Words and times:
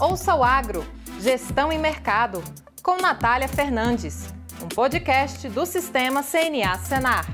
Ouça 0.00 0.34
o 0.34 0.42
Agro, 0.42 0.82
Gestão 1.20 1.70
e 1.70 1.76
Mercado, 1.76 2.42
com 2.82 2.96
Natália 2.96 3.46
Fernandes, 3.46 4.32
um 4.64 4.66
podcast 4.66 5.46
do 5.50 5.66
Sistema 5.66 6.22
CNA 6.22 6.78
Senar. 6.78 7.26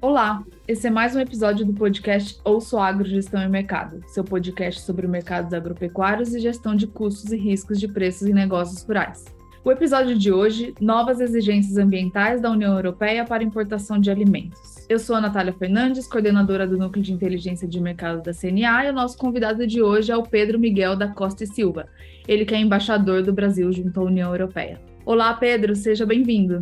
Olá, 0.00 0.42
esse 0.66 0.86
é 0.86 0.90
mais 0.90 1.14
um 1.14 1.20
episódio 1.20 1.66
do 1.66 1.74
podcast 1.74 2.40
Ouça 2.42 2.76
o 2.76 2.80
Agro, 2.80 3.04
Gestão 3.04 3.42
e 3.42 3.48
Mercado, 3.50 4.00
seu 4.08 4.24
podcast 4.24 4.80
sobre 4.80 5.06
mercados 5.06 5.52
agropecuários 5.52 6.34
e 6.34 6.40
gestão 6.40 6.74
de 6.74 6.86
custos 6.86 7.30
e 7.30 7.36
riscos 7.36 7.78
de 7.78 7.86
preços 7.86 8.26
em 8.26 8.32
negócios 8.32 8.82
rurais. 8.82 9.22
O 9.64 9.72
episódio 9.72 10.14
de 10.18 10.30
hoje, 10.30 10.74
novas 10.78 11.20
exigências 11.20 11.78
ambientais 11.78 12.38
da 12.38 12.50
União 12.50 12.74
Europeia 12.74 13.24
para 13.24 13.42
importação 13.42 13.98
de 13.98 14.10
alimentos. 14.10 14.84
Eu 14.90 14.98
sou 14.98 15.16
a 15.16 15.22
Natália 15.22 15.54
Fernandes, 15.54 16.06
coordenadora 16.06 16.66
do 16.66 16.76
Núcleo 16.76 17.02
de 17.02 17.14
Inteligência 17.14 17.66
de 17.66 17.80
Mercado 17.80 18.22
da 18.22 18.34
CNA, 18.34 18.84
e 18.84 18.90
o 18.90 18.92
nosso 18.92 19.16
convidado 19.16 19.66
de 19.66 19.80
hoje 19.80 20.12
é 20.12 20.16
o 20.18 20.22
Pedro 20.22 20.58
Miguel 20.58 20.96
da 20.96 21.08
Costa 21.08 21.44
e 21.44 21.46
Silva, 21.46 21.88
ele 22.28 22.44
que 22.44 22.54
é 22.54 22.58
embaixador 22.58 23.22
do 23.22 23.32
Brasil 23.32 23.72
junto 23.72 23.98
à 23.98 24.02
União 24.02 24.30
Europeia. 24.32 24.78
Olá, 25.02 25.32
Pedro, 25.32 25.74
seja 25.74 26.04
bem-vindo. 26.04 26.60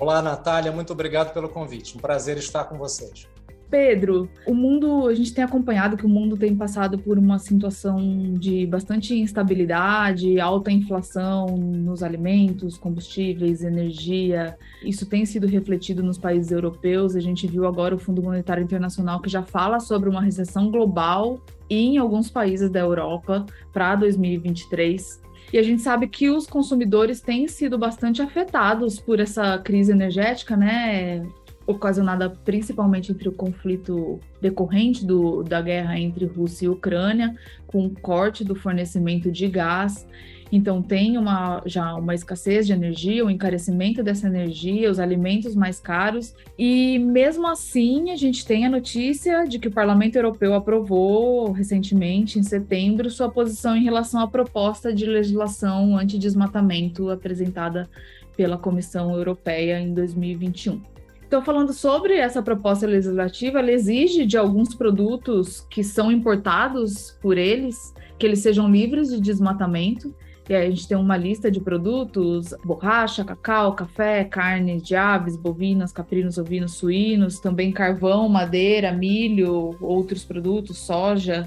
Olá, 0.00 0.22
Natália, 0.22 0.70
muito 0.70 0.92
obrigado 0.92 1.34
pelo 1.34 1.48
convite. 1.48 1.98
Um 1.98 2.00
prazer 2.00 2.36
estar 2.36 2.66
com 2.66 2.78
vocês. 2.78 3.26
Pedro, 3.70 4.30
o 4.46 4.54
mundo, 4.54 5.06
a 5.06 5.14
gente 5.14 5.34
tem 5.34 5.44
acompanhado 5.44 5.96
que 5.96 6.06
o 6.06 6.08
mundo 6.08 6.36
tem 6.36 6.56
passado 6.56 6.98
por 6.98 7.18
uma 7.18 7.38
situação 7.38 8.34
de 8.34 8.66
bastante 8.66 9.14
instabilidade, 9.14 10.40
alta 10.40 10.70
inflação 10.70 11.46
nos 11.56 12.02
alimentos, 12.02 12.78
combustíveis, 12.78 13.62
energia. 13.62 14.56
Isso 14.82 15.04
tem 15.04 15.26
sido 15.26 15.46
refletido 15.46 16.02
nos 16.02 16.16
países 16.16 16.50
europeus. 16.50 17.14
A 17.14 17.20
gente 17.20 17.46
viu 17.46 17.66
agora 17.66 17.94
o 17.94 17.98
Fundo 17.98 18.22
Monetário 18.22 18.62
Internacional 18.64 19.20
que 19.20 19.28
já 19.28 19.42
fala 19.42 19.80
sobre 19.80 20.08
uma 20.08 20.22
recessão 20.22 20.70
global 20.70 21.38
em 21.68 21.98
alguns 21.98 22.30
países 22.30 22.70
da 22.70 22.80
Europa 22.80 23.44
para 23.72 23.94
2023. 23.96 25.28
E 25.52 25.58
a 25.58 25.62
gente 25.62 25.80
sabe 25.80 26.08
que 26.08 26.28
os 26.28 26.46
consumidores 26.46 27.20
têm 27.20 27.48
sido 27.48 27.78
bastante 27.78 28.20
afetados 28.20 29.00
por 29.00 29.18
essa 29.18 29.58
crise 29.58 29.90
energética, 29.90 30.56
né? 30.56 31.26
Ocasionada 31.68 32.30
principalmente 32.30 33.12
entre 33.12 33.28
o 33.28 33.32
conflito 33.32 34.18
decorrente 34.40 35.04
do, 35.04 35.42
da 35.42 35.60
guerra 35.60 36.00
entre 36.00 36.24
Rússia 36.24 36.64
e 36.64 36.68
Ucrânia, 36.68 37.36
com 37.66 37.84
o 37.84 37.90
corte 37.90 38.42
do 38.42 38.54
fornecimento 38.54 39.30
de 39.30 39.46
gás. 39.48 40.08
Então 40.50 40.80
tem 40.80 41.18
uma, 41.18 41.60
já 41.66 41.94
uma 41.94 42.14
escassez 42.14 42.66
de 42.66 42.72
energia, 42.72 43.22
o 43.22 43.26
um 43.26 43.30
encarecimento 43.30 44.02
dessa 44.02 44.26
energia, 44.26 44.90
os 44.90 44.98
alimentos 44.98 45.54
mais 45.54 45.78
caros. 45.78 46.34
E 46.58 46.98
mesmo 46.98 47.46
assim, 47.46 48.12
a 48.12 48.16
gente 48.16 48.46
tem 48.46 48.64
a 48.64 48.70
notícia 48.70 49.44
de 49.44 49.58
que 49.58 49.68
o 49.68 49.70
Parlamento 49.70 50.16
Europeu 50.16 50.54
aprovou 50.54 51.52
recentemente, 51.52 52.38
em 52.38 52.42
setembro, 52.42 53.10
sua 53.10 53.30
posição 53.30 53.76
em 53.76 53.84
relação 53.84 54.22
à 54.22 54.26
proposta 54.26 54.90
de 54.90 55.04
legislação 55.04 55.98
antidesmatamento 55.98 57.10
apresentada 57.10 57.90
pela 58.34 58.56
Comissão 58.56 59.14
Europeia 59.14 59.78
em 59.78 59.92
2021. 59.92 60.80
Então, 61.28 61.44
falando 61.44 61.74
sobre 61.74 62.14
essa 62.16 62.42
proposta 62.42 62.86
legislativa, 62.86 63.58
ela 63.58 63.70
exige 63.70 64.24
de 64.24 64.38
alguns 64.38 64.74
produtos 64.74 65.60
que 65.68 65.84
são 65.84 66.10
importados 66.10 67.18
por 67.20 67.36
eles 67.36 67.92
que 68.18 68.26
eles 68.26 68.40
sejam 68.40 68.68
livres 68.68 69.10
de 69.10 69.20
desmatamento. 69.20 70.12
E 70.48 70.54
aí 70.54 70.66
a 70.66 70.70
gente 70.70 70.88
tem 70.88 70.96
uma 70.96 71.18
lista 71.18 71.50
de 71.50 71.60
produtos: 71.60 72.54
borracha, 72.64 73.26
cacau, 73.26 73.74
café, 73.74 74.24
carne 74.24 74.80
de 74.80 74.96
aves, 74.96 75.36
bovinas, 75.36 75.92
caprinos, 75.92 76.38
ovinos, 76.38 76.74
suínos, 76.74 77.38
também 77.38 77.70
carvão, 77.72 78.26
madeira, 78.26 78.90
milho, 78.90 79.76
outros 79.82 80.24
produtos, 80.24 80.78
soja. 80.78 81.46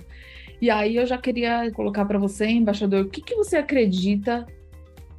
E 0.61 0.69
aí 0.69 0.95
eu 0.95 1.07
já 1.07 1.17
queria 1.17 1.71
colocar 1.71 2.05
para 2.05 2.19
você, 2.19 2.45
embaixador, 2.45 3.05
o 3.05 3.09
que, 3.09 3.19
que 3.19 3.33
você 3.33 3.57
acredita 3.57 4.45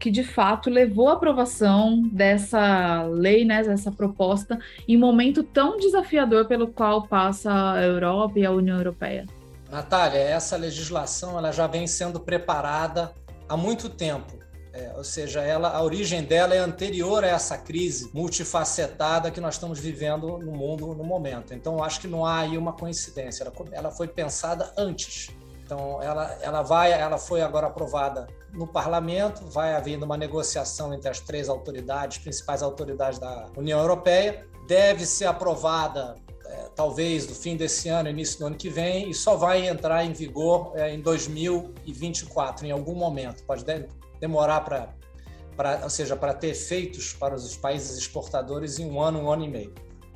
que 0.02 0.10
de 0.10 0.24
fato 0.24 0.68
levou 0.68 1.08
à 1.08 1.12
aprovação 1.12 2.02
dessa 2.10 3.04
lei, 3.04 3.44
né, 3.44 3.62
dessa 3.62 3.92
proposta, 3.92 4.58
em 4.88 4.96
momento 4.96 5.44
tão 5.44 5.78
desafiador 5.78 6.48
pelo 6.48 6.66
qual 6.66 7.06
passa 7.06 7.74
a 7.74 7.80
Europa 7.80 8.36
e 8.36 8.44
a 8.44 8.50
União 8.50 8.76
Europeia? 8.78 9.26
Natália, 9.70 10.18
essa 10.18 10.56
legislação 10.56 11.38
ela 11.38 11.52
já 11.52 11.68
vem 11.68 11.86
sendo 11.86 12.18
preparada 12.18 13.12
há 13.48 13.56
muito 13.56 13.88
tempo. 13.88 14.42
É, 14.72 14.92
ou 14.96 15.04
seja, 15.04 15.40
ela, 15.40 15.68
a 15.68 15.80
origem 15.82 16.24
dela 16.24 16.52
é 16.52 16.58
anterior 16.58 17.22
a 17.22 17.28
essa 17.28 17.56
crise 17.56 18.10
multifacetada 18.12 19.30
que 19.30 19.40
nós 19.40 19.54
estamos 19.54 19.78
vivendo 19.78 20.36
no 20.38 20.50
mundo 20.50 20.94
no 20.94 21.04
momento. 21.04 21.54
Então, 21.54 21.80
acho 21.80 22.00
que 22.00 22.08
não 22.08 22.26
há 22.26 22.40
aí 22.40 22.58
uma 22.58 22.72
coincidência. 22.72 23.44
Ela, 23.44 23.52
ela 23.70 23.90
foi 23.92 24.08
pensada 24.08 24.72
antes. 24.76 25.28
Então, 25.64 26.02
ela, 26.02 26.36
ela 26.42 26.62
vai, 26.62 26.90
ela 26.90 27.18
foi 27.18 27.40
agora 27.40 27.68
aprovada 27.68 28.26
no 28.52 28.66
parlamento, 28.66 29.44
vai 29.46 29.74
havendo 29.74 30.04
uma 30.04 30.16
negociação 30.16 30.92
entre 30.92 31.08
as 31.08 31.20
três 31.20 31.48
autoridades, 31.48 32.18
principais 32.18 32.62
autoridades 32.62 33.18
da 33.18 33.48
União 33.56 33.80
Europeia, 33.80 34.46
deve 34.66 35.06
ser 35.06 35.26
aprovada 35.26 36.16
é, 36.44 36.68
talvez 36.74 37.26
no 37.26 37.34
fim 37.34 37.56
desse 37.56 37.88
ano, 37.88 38.08
início 38.10 38.38
do 38.38 38.46
ano 38.46 38.56
que 38.56 38.68
vem, 38.68 39.08
e 39.10 39.14
só 39.14 39.36
vai 39.36 39.66
entrar 39.66 40.04
em 40.04 40.12
vigor 40.12 40.72
é, 40.74 40.94
em 40.94 41.00
2024, 41.00 42.66
em 42.66 42.70
algum 42.70 42.94
momento. 42.94 43.42
Pode 43.44 43.64
de 43.64 43.86
demorar 44.20 44.60
para, 44.60 45.80
ou 45.82 45.90
seja, 45.90 46.14
para 46.14 46.34
ter 46.34 46.48
efeitos 46.48 47.14
para 47.14 47.34
os 47.34 47.56
países 47.56 47.96
exportadores 47.96 48.78
em 48.78 48.88
um 48.88 49.00
ano, 49.00 49.20
um 49.20 49.32
ano 49.32 49.44
e 49.44 49.48
meio. 49.48 49.74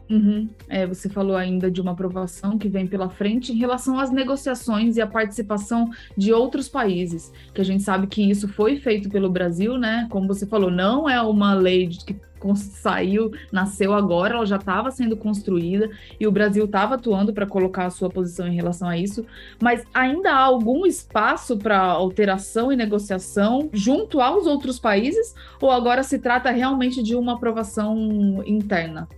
Uhum. 0.08 0.48
É, 0.68 0.86
você 0.86 1.08
falou 1.08 1.36
ainda 1.36 1.70
de 1.70 1.80
uma 1.80 1.92
aprovação 1.92 2.56
que 2.56 2.68
vem 2.68 2.86
pela 2.86 3.08
frente 3.08 3.52
em 3.52 3.56
relação 3.56 3.98
às 3.98 4.10
negociações 4.10 4.96
e 4.96 5.00
a 5.00 5.06
participação 5.06 5.90
de 6.16 6.32
outros 6.32 6.68
países, 6.68 7.32
que 7.52 7.60
a 7.60 7.64
gente 7.64 7.82
sabe 7.82 8.06
que 8.06 8.22
isso 8.22 8.46
foi 8.48 8.76
feito 8.76 9.08
pelo 9.08 9.28
Brasil, 9.28 9.76
né? 9.76 10.06
Como 10.08 10.28
você 10.28 10.46
falou, 10.46 10.70
não 10.70 11.08
é 11.08 11.20
uma 11.20 11.54
lei 11.54 11.88
que 11.88 12.16
saiu, 12.54 13.32
nasceu 13.50 13.92
agora, 13.92 14.34
ela 14.34 14.46
já 14.46 14.56
estava 14.56 14.90
sendo 14.90 15.16
construída 15.16 15.90
e 16.20 16.26
o 16.26 16.30
Brasil 16.30 16.66
estava 16.66 16.94
atuando 16.94 17.32
para 17.32 17.46
colocar 17.46 17.86
a 17.86 17.90
sua 17.90 18.08
posição 18.08 18.46
em 18.46 18.54
relação 18.54 18.88
a 18.88 18.96
isso, 18.96 19.26
mas 19.60 19.82
ainda 19.92 20.32
há 20.32 20.42
algum 20.42 20.86
espaço 20.86 21.56
para 21.56 21.80
alteração 21.80 22.70
e 22.70 22.76
negociação 22.76 23.68
junto 23.72 24.20
aos 24.20 24.46
outros 24.46 24.78
países 24.78 25.34
ou 25.60 25.70
agora 25.70 26.04
se 26.04 26.18
trata 26.18 26.50
realmente 26.50 27.02
de 27.02 27.16
uma 27.16 27.32
aprovação 27.32 28.42
interna? 28.46 29.08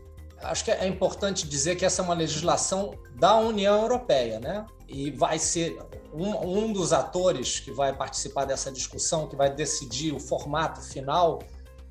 Acho 0.42 0.64
que 0.64 0.70
é 0.70 0.86
importante 0.86 1.48
dizer 1.48 1.76
que 1.76 1.84
essa 1.84 2.00
é 2.00 2.04
uma 2.04 2.14
legislação 2.14 2.94
da 3.16 3.36
União 3.36 3.82
Europeia, 3.82 4.38
né? 4.38 4.64
E 4.86 5.10
vai 5.10 5.38
ser 5.38 5.78
um, 6.12 6.30
um 6.66 6.72
dos 6.72 6.92
atores 6.92 7.60
que 7.60 7.72
vai 7.72 7.94
participar 7.94 8.44
dessa 8.44 8.70
discussão, 8.70 9.26
que 9.26 9.36
vai 9.36 9.52
decidir 9.52 10.14
o 10.14 10.20
formato 10.20 10.80
final, 10.80 11.40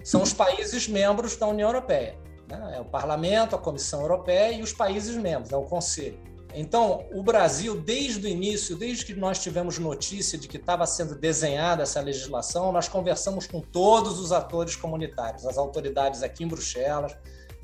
são 0.04 0.22
os 0.22 0.34
países 0.34 0.88
membros 0.88 1.36
da 1.36 1.48
União 1.48 1.70
Europeia. 1.70 2.18
Né? 2.50 2.78
É 2.78 2.80
o 2.80 2.86
Parlamento, 2.86 3.56
a 3.56 3.60
Comissão 3.60 4.02
Europeia 4.02 4.54
e 4.54 4.62
os 4.62 4.72
países 4.72 5.16
membros, 5.16 5.52
é 5.52 5.58
o 5.58 5.64
Conselho. 5.64 6.18
Então, 6.54 7.06
o 7.12 7.22
Brasil, 7.22 7.80
desde 7.80 8.26
o 8.26 8.30
início, 8.30 8.76
desde 8.76 9.06
que 9.06 9.14
nós 9.14 9.38
tivemos 9.38 9.78
notícia 9.78 10.38
de 10.38 10.48
que 10.48 10.58
estava 10.58 10.86
sendo 10.88 11.14
desenhada 11.14 11.84
essa 11.84 12.02
legislação, 12.02 12.72
nós 12.72 12.88
conversamos 12.88 13.46
com 13.46 13.60
todos 13.60 14.18
os 14.20 14.32
atores 14.32 14.76
comunitários, 14.76 15.46
as 15.46 15.58
autoridades 15.58 16.24
aqui 16.24 16.44
em 16.44 16.48
Bruxelas, 16.48 17.16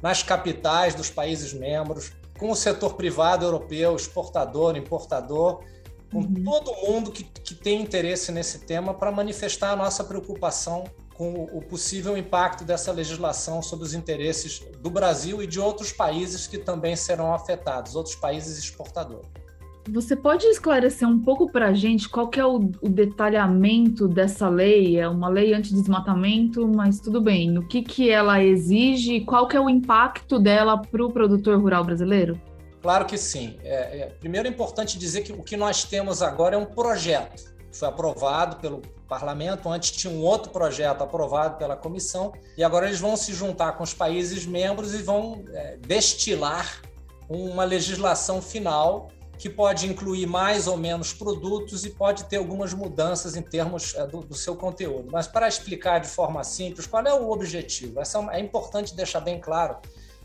nas 0.03 0.21
capitais 0.21 0.93
dos 0.93 1.09
países 1.09 1.53
membros, 1.53 2.11
com 2.37 2.51
o 2.51 2.55
setor 2.55 2.95
privado 2.95 3.45
europeu, 3.45 3.95
exportador, 3.95 4.75
importador, 4.75 5.63
com 6.11 6.19
uhum. 6.19 6.43
todo 6.43 6.75
mundo 6.85 7.09
que, 7.09 7.23
que 7.23 7.55
tem 7.55 7.81
interesse 7.81 8.29
nesse 8.29 8.59
tema 8.59 8.93
para 8.93 9.13
manifestar 9.13 9.71
a 9.71 9.75
nossa 9.77 10.03
preocupação 10.03 10.83
com 11.15 11.45
o 11.45 11.61
possível 11.61 12.17
impacto 12.17 12.65
dessa 12.65 12.91
legislação 12.91 13.61
sobre 13.61 13.85
os 13.85 13.93
interesses 13.93 14.59
do 14.79 14.89
Brasil 14.89 15.41
e 15.41 15.47
de 15.47 15.59
outros 15.59 15.93
países 15.93 16.47
que 16.47 16.57
também 16.57 16.97
serão 16.97 17.33
afetados, 17.33 17.95
outros 17.95 18.15
países 18.15 18.57
exportadores. 18.57 19.42
Você 19.89 20.15
pode 20.15 20.45
esclarecer 20.47 21.07
um 21.07 21.19
pouco 21.19 21.51
para 21.51 21.67
a 21.67 21.73
gente 21.73 22.07
qual 22.07 22.31
é 22.37 22.45
o, 22.45 22.71
o, 22.81 22.87
detalhamento 22.87 24.07
dessa 24.07 24.47
lei? 24.47 24.97
É 24.97 25.09
uma 25.09 25.27
lei 25.27 25.53
anti-desmatamento, 25.53 26.65
mas 26.65 27.01
tudo 27.01 27.19
bem. 27.19 27.57
O 27.57 27.67
que, 27.67 27.81
que 27.81 28.09
ela 28.09 28.41
exige 28.41 29.15
e 29.15 29.25
qual 29.25 29.49
é 29.51 29.59
o 29.59 29.69
impacto 29.69 30.39
dela 30.39 30.77
para 30.77 31.05
o 31.05 31.11
produtor 31.11 31.59
rural 31.59 31.83
brasileiro? 31.83 32.39
Claro 32.81 33.05
que 33.05 33.17
sim. 33.17 33.57
É, 33.61 33.99
é, 33.99 34.05
primeiro 34.19 34.47
é 34.47 34.51
importante 34.51 34.97
dizer 34.97 35.21
que 35.21 35.33
o 35.33 35.43
que 35.43 35.57
nós 35.57 35.83
temos 35.83 36.21
agora 36.21 36.55
é 36.55 36.57
um 36.57 36.65
projeto. 36.65 37.53
Foi 37.69 37.87
aprovado 37.87 38.57
pelo 38.57 38.81
parlamento, 39.09 39.69
antes 39.69 39.91
tinha 39.91 40.13
um 40.13 40.21
outro 40.21 40.49
projeto 40.51 41.01
aprovado 41.01 41.57
pela 41.57 41.75
comissão, 41.75 42.31
e 42.57 42.63
agora 42.63 42.87
eles 42.87 42.99
vão 42.99 43.17
se 43.17 43.33
juntar 43.33 43.73
com 43.73 43.83
os 43.83 43.93
países 43.93 44.45
membros 44.45 44.93
e 44.93 45.01
vão 45.01 45.43
é, 45.51 45.77
destilar 45.77 46.81
uma 47.27 47.63
legislação 47.63 48.41
final 48.41 49.09
que 49.37 49.49
pode 49.49 49.87
incluir 49.87 50.25
mais 50.25 50.67
ou 50.67 50.77
menos 50.77 51.13
produtos 51.13 51.83
e 51.83 51.89
pode 51.89 52.25
ter 52.25 52.37
algumas 52.37 52.73
mudanças 52.73 53.35
em 53.35 53.41
termos 53.41 53.93
é, 53.95 54.05
do, 54.05 54.21
do, 54.21 54.35
seu 54.35 54.55
conteúdo. 54.55 55.09
Mas 55.11 55.27
para 55.27 55.47
explicar 55.47 55.99
de 55.99 56.07
forma 56.07 56.43
simples, 56.43 56.85
qual 56.85 57.03
é 57.05 57.13
o 57.13 57.29
objetivo? 57.31 57.99
É, 57.99 58.37
é 58.37 58.39
importante 58.39 58.95
deixar 58.95 59.19
bem 59.19 59.39
claro 59.39 59.77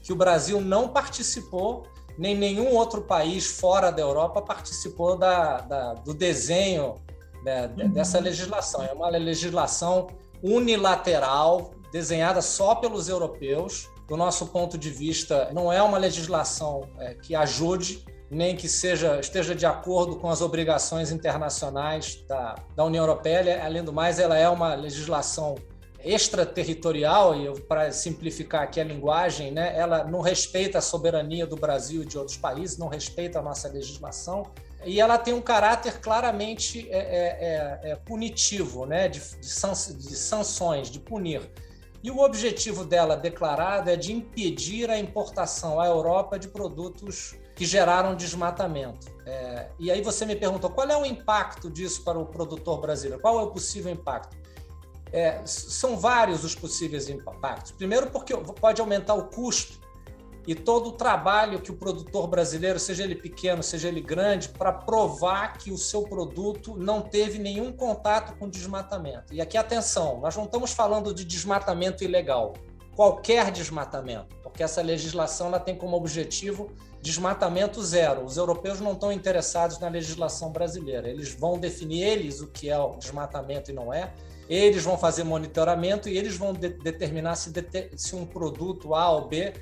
que 0.03 0.13
o 0.13 0.17
Brasil 0.17 0.61
não 0.61 0.89
participou, 0.89 1.87
nem 2.17 2.37
nenhum 2.37 2.75
outro 2.75 3.03
país 3.03 3.47
fora 3.47 3.91
da 3.91 4.03
Europa 4.03 4.43
participou 4.43 5.17
da, 5.17 5.59
da, 5.59 5.95
do 5.95 6.13
desenho 6.15 6.97
né, 7.45 7.71
uhum. 7.79 7.91
dessa 7.91 8.21
legislação. 8.21 8.83
É 8.85 8.93
uma 8.93 9.09
legislação 9.09 10.09
unilateral, 10.43 11.73
desenhada 11.93 12.43
só 12.43 12.75
pelos 12.75 13.09
europeus. 13.09 13.89
Do 14.07 14.17
nosso 14.17 14.47
ponto 14.47 14.79
de 14.79 14.91
vista, 14.91 15.51
não 15.53 15.73
é 15.73 15.83
uma 15.83 15.99
legislação 15.99 16.89
é, 16.99 17.15
que 17.15 17.35
ajude 17.35 18.05
nem 18.31 18.57
que 18.57 18.69
seja 18.69 19.19
esteja 19.21 19.55
de 19.55 19.65
acordo 19.65 20.17
com 20.17 20.29
as 20.29 20.41
obrigações 20.41 21.11
internacionais 21.11 22.23
da, 22.29 22.57
da 22.77 22.85
União 22.85 23.03
Europeia. 23.03 23.65
Além 23.65 23.83
do 23.83 23.93
mais, 23.93 24.19
ela 24.19 24.37
é 24.37 24.49
uma 24.49 24.75
legislação 24.75 25.57
extraterritorial, 26.05 27.35
e 27.35 27.61
para 27.63 27.91
simplificar 27.91 28.63
aqui 28.63 28.81
a 28.81 28.85
linguagem, 28.85 29.51
né, 29.51 29.77
ela 29.77 30.05
não 30.05 30.21
respeita 30.21 30.79
a 30.79 30.81
soberania 30.81 31.47
do 31.47 31.57
Brasil 31.57 32.03
e 32.03 32.07
de 32.07 32.17
outros 32.17 32.37
países, 32.37 32.79
não 32.79 32.89
respeita 32.89 33.41
a 33.41 33.43
nossa 33.43 33.69
legislação, 33.69 34.45
e 34.85 35.01
ela 35.01 35.19
tem 35.19 35.35
um 35.35 35.41
caráter 35.41 36.01
claramente 36.01 36.89
é, 36.91 36.99
é, 36.99 37.89
é, 37.89 37.91
é 37.91 37.97
punitivo, 37.97 38.87
né, 38.87 39.09
de, 39.09 39.19
de, 39.19 39.41
de 39.41 40.17
sanções, 40.17 40.89
de 40.89 41.01
punir. 41.01 41.51
E 42.03 42.11
o 42.11 42.19
objetivo 42.21 42.85
dela 42.85 43.17
declarado 43.17 43.91
é 43.91 43.97
de 43.97 44.13
impedir 44.13 44.89
a 44.89 44.99
importação 44.99 45.81
à 45.81 45.87
Europa 45.87 46.39
de 46.39 46.49
produtos 46.49 47.35
que 47.57 47.67
geraram 47.67 48.15
desmatamento. 48.15 49.09
É, 49.27 49.69
e 49.79 49.91
aí 49.91 50.01
você 50.01 50.25
me 50.25 50.37
perguntou 50.37 50.71
qual 50.71 50.89
é 50.89 50.97
o 50.97 51.05
impacto 51.05 51.69
disso 51.69 52.05
para 52.05 52.19
o 52.19 52.25
produtor 52.25 52.81
brasileiro? 52.81 53.21
Qual 53.21 53.41
é 53.41 53.43
o 53.43 53.49
possível 53.49 53.93
impacto? 53.93 54.37
É, 55.11 55.41
são 55.45 55.97
vários 55.97 56.45
os 56.45 56.55
possíveis 56.55 57.09
impactos. 57.09 57.73
Primeiro, 57.73 58.11
porque 58.11 58.37
pode 58.37 58.81
aumentar 58.81 59.15
o 59.15 59.25
custo 59.25 59.81
e 60.49 60.55
todo 60.55 60.89
o 60.89 60.93
trabalho 60.93 61.61
que 61.61 61.71
o 61.71 61.77
produtor 61.77 62.27
brasileiro, 62.27 62.79
seja 62.79 63.05
ele 63.05 63.15
pequeno, 63.15 63.63
seja 63.63 63.87
ele 63.87 64.01
grande, 64.01 64.49
para 64.49 64.73
provar 64.73 65.59
que 65.59 65.71
o 65.71 65.77
seu 65.77 66.05
produto 66.05 66.75
não 66.75 67.03
teve 67.03 67.39
nenhum 67.39 67.71
contato 67.71 68.35
com 68.39 68.49
desmatamento. 68.49 69.35
E 69.35 69.43
aqui, 69.43 69.59
atenção, 69.59 70.21
nós 70.23 70.35
não 70.35 70.45
estamos 70.45 70.73
falando 70.73 71.13
de 71.13 71.23
desmatamento 71.23 72.03
ilegal, 72.03 72.55
qualquer 72.97 73.51
desmatamento, 73.51 74.35
porque 74.43 74.63
essa 74.63 74.81
legislação 74.81 75.49
ela 75.49 75.61
tem 75.61 75.77
como 75.77 75.99
objetivo 75.99 76.73
desmatamento 77.03 77.83
zero. 77.83 78.25
Os 78.25 78.39
europeus 78.39 78.81
não 78.81 78.93
estão 78.93 79.13
interessados 79.13 79.79
na 79.79 79.89
legislação 79.89 80.51
brasileira, 80.51 81.11
eles 81.11 81.35
vão 81.35 81.59
definir 81.59 82.05
eles 82.05 82.41
o 82.41 82.47
que 82.47 82.71
é 82.71 82.79
o 82.79 82.97
desmatamento 82.97 83.71
e 83.71 83.75
não 83.75 83.93
é 83.93 84.15
eles 84.49 84.83
vão 84.83 84.97
fazer 84.97 85.25
monitoramento 85.25 86.09
e 86.09 86.17
eles 86.17 86.35
vão 86.35 86.55
de 86.55 86.71
determinar 86.71 87.35
se, 87.35 87.51
de 87.51 87.63
se, 87.97 88.17
um 88.17 88.25
produto 88.25 88.95
A 88.95 89.11
ou 89.11 89.29
B 89.29 89.53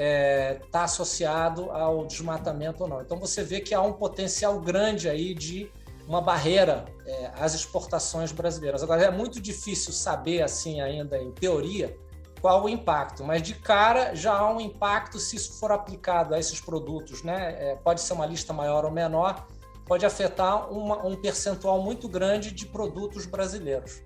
está 0.00 0.02
é, 0.02 0.60
tá 0.70 0.84
associado 0.84 1.70
ao 1.70 2.06
desmatamento 2.06 2.82
ou 2.82 2.88
não. 2.88 3.00
Então 3.02 3.18
você 3.18 3.44
vê 3.44 3.60
que 3.60 3.74
há 3.74 3.82
um 3.82 3.92
potencial 3.92 4.58
grande 4.58 5.08
aí 5.08 5.34
de 5.34 5.70
uma 6.08 6.22
barreira 6.22 6.86
é, 7.06 7.30
às 7.38 7.54
exportações 7.54 8.32
brasileiras. 8.32 8.82
Agora 8.82 9.02
é 9.02 9.10
muito 9.10 9.40
difícil 9.40 9.92
saber 9.92 10.42
assim 10.42 10.80
ainda 10.80 11.18
em 11.18 11.30
teoria 11.30 11.96
qual 12.40 12.64
o 12.64 12.68
impacto, 12.70 13.22
mas 13.22 13.42
de 13.42 13.54
cara 13.54 14.14
já 14.14 14.32
há 14.32 14.50
um 14.50 14.58
impacto 14.58 15.18
se 15.18 15.36
isso 15.36 15.60
for 15.60 15.70
aplicado 15.70 16.34
a 16.34 16.38
esses 16.38 16.58
produtos, 16.58 17.22
né? 17.22 17.54
É, 17.58 17.76
pode 17.76 18.00
ser 18.00 18.14
uma 18.14 18.24
lista 18.24 18.50
maior 18.54 18.86
ou 18.86 18.90
menor, 18.90 19.46
pode 19.84 20.06
afetar 20.06 20.72
uma, 20.72 21.06
um 21.06 21.20
percentual 21.20 21.82
muito 21.82 22.08
grande 22.08 22.50
de 22.50 22.64
produtos 22.64 23.26
brasileiros. 23.26 24.02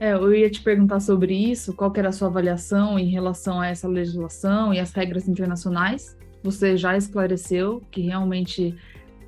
É, 0.00 0.14
eu 0.14 0.34
ia 0.34 0.48
te 0.48 0.62
perguntar 0.62 0.98
sobre 0.98 1.34
isso, 1.34 1.74
qual 1.74 1.92
era 1.94 2.08
a 2.08 2.12
sua 2.12 2.28
avaliação 2.28 2.98
em 2.98 3.10
relação 3.10 3.60
a 3.60 3.66
essa 3.66 3.86
legislação 3.86 4.72
e 4.72 4.80
as 4.80 4.92
regras 4.92 5.28
internacionais. 5.28 6.16
Você 6.42 6.74
já 6.74 6.96
esclareceu 6.96 7.82
que 7.90 8.00
realmente 8.00 8.74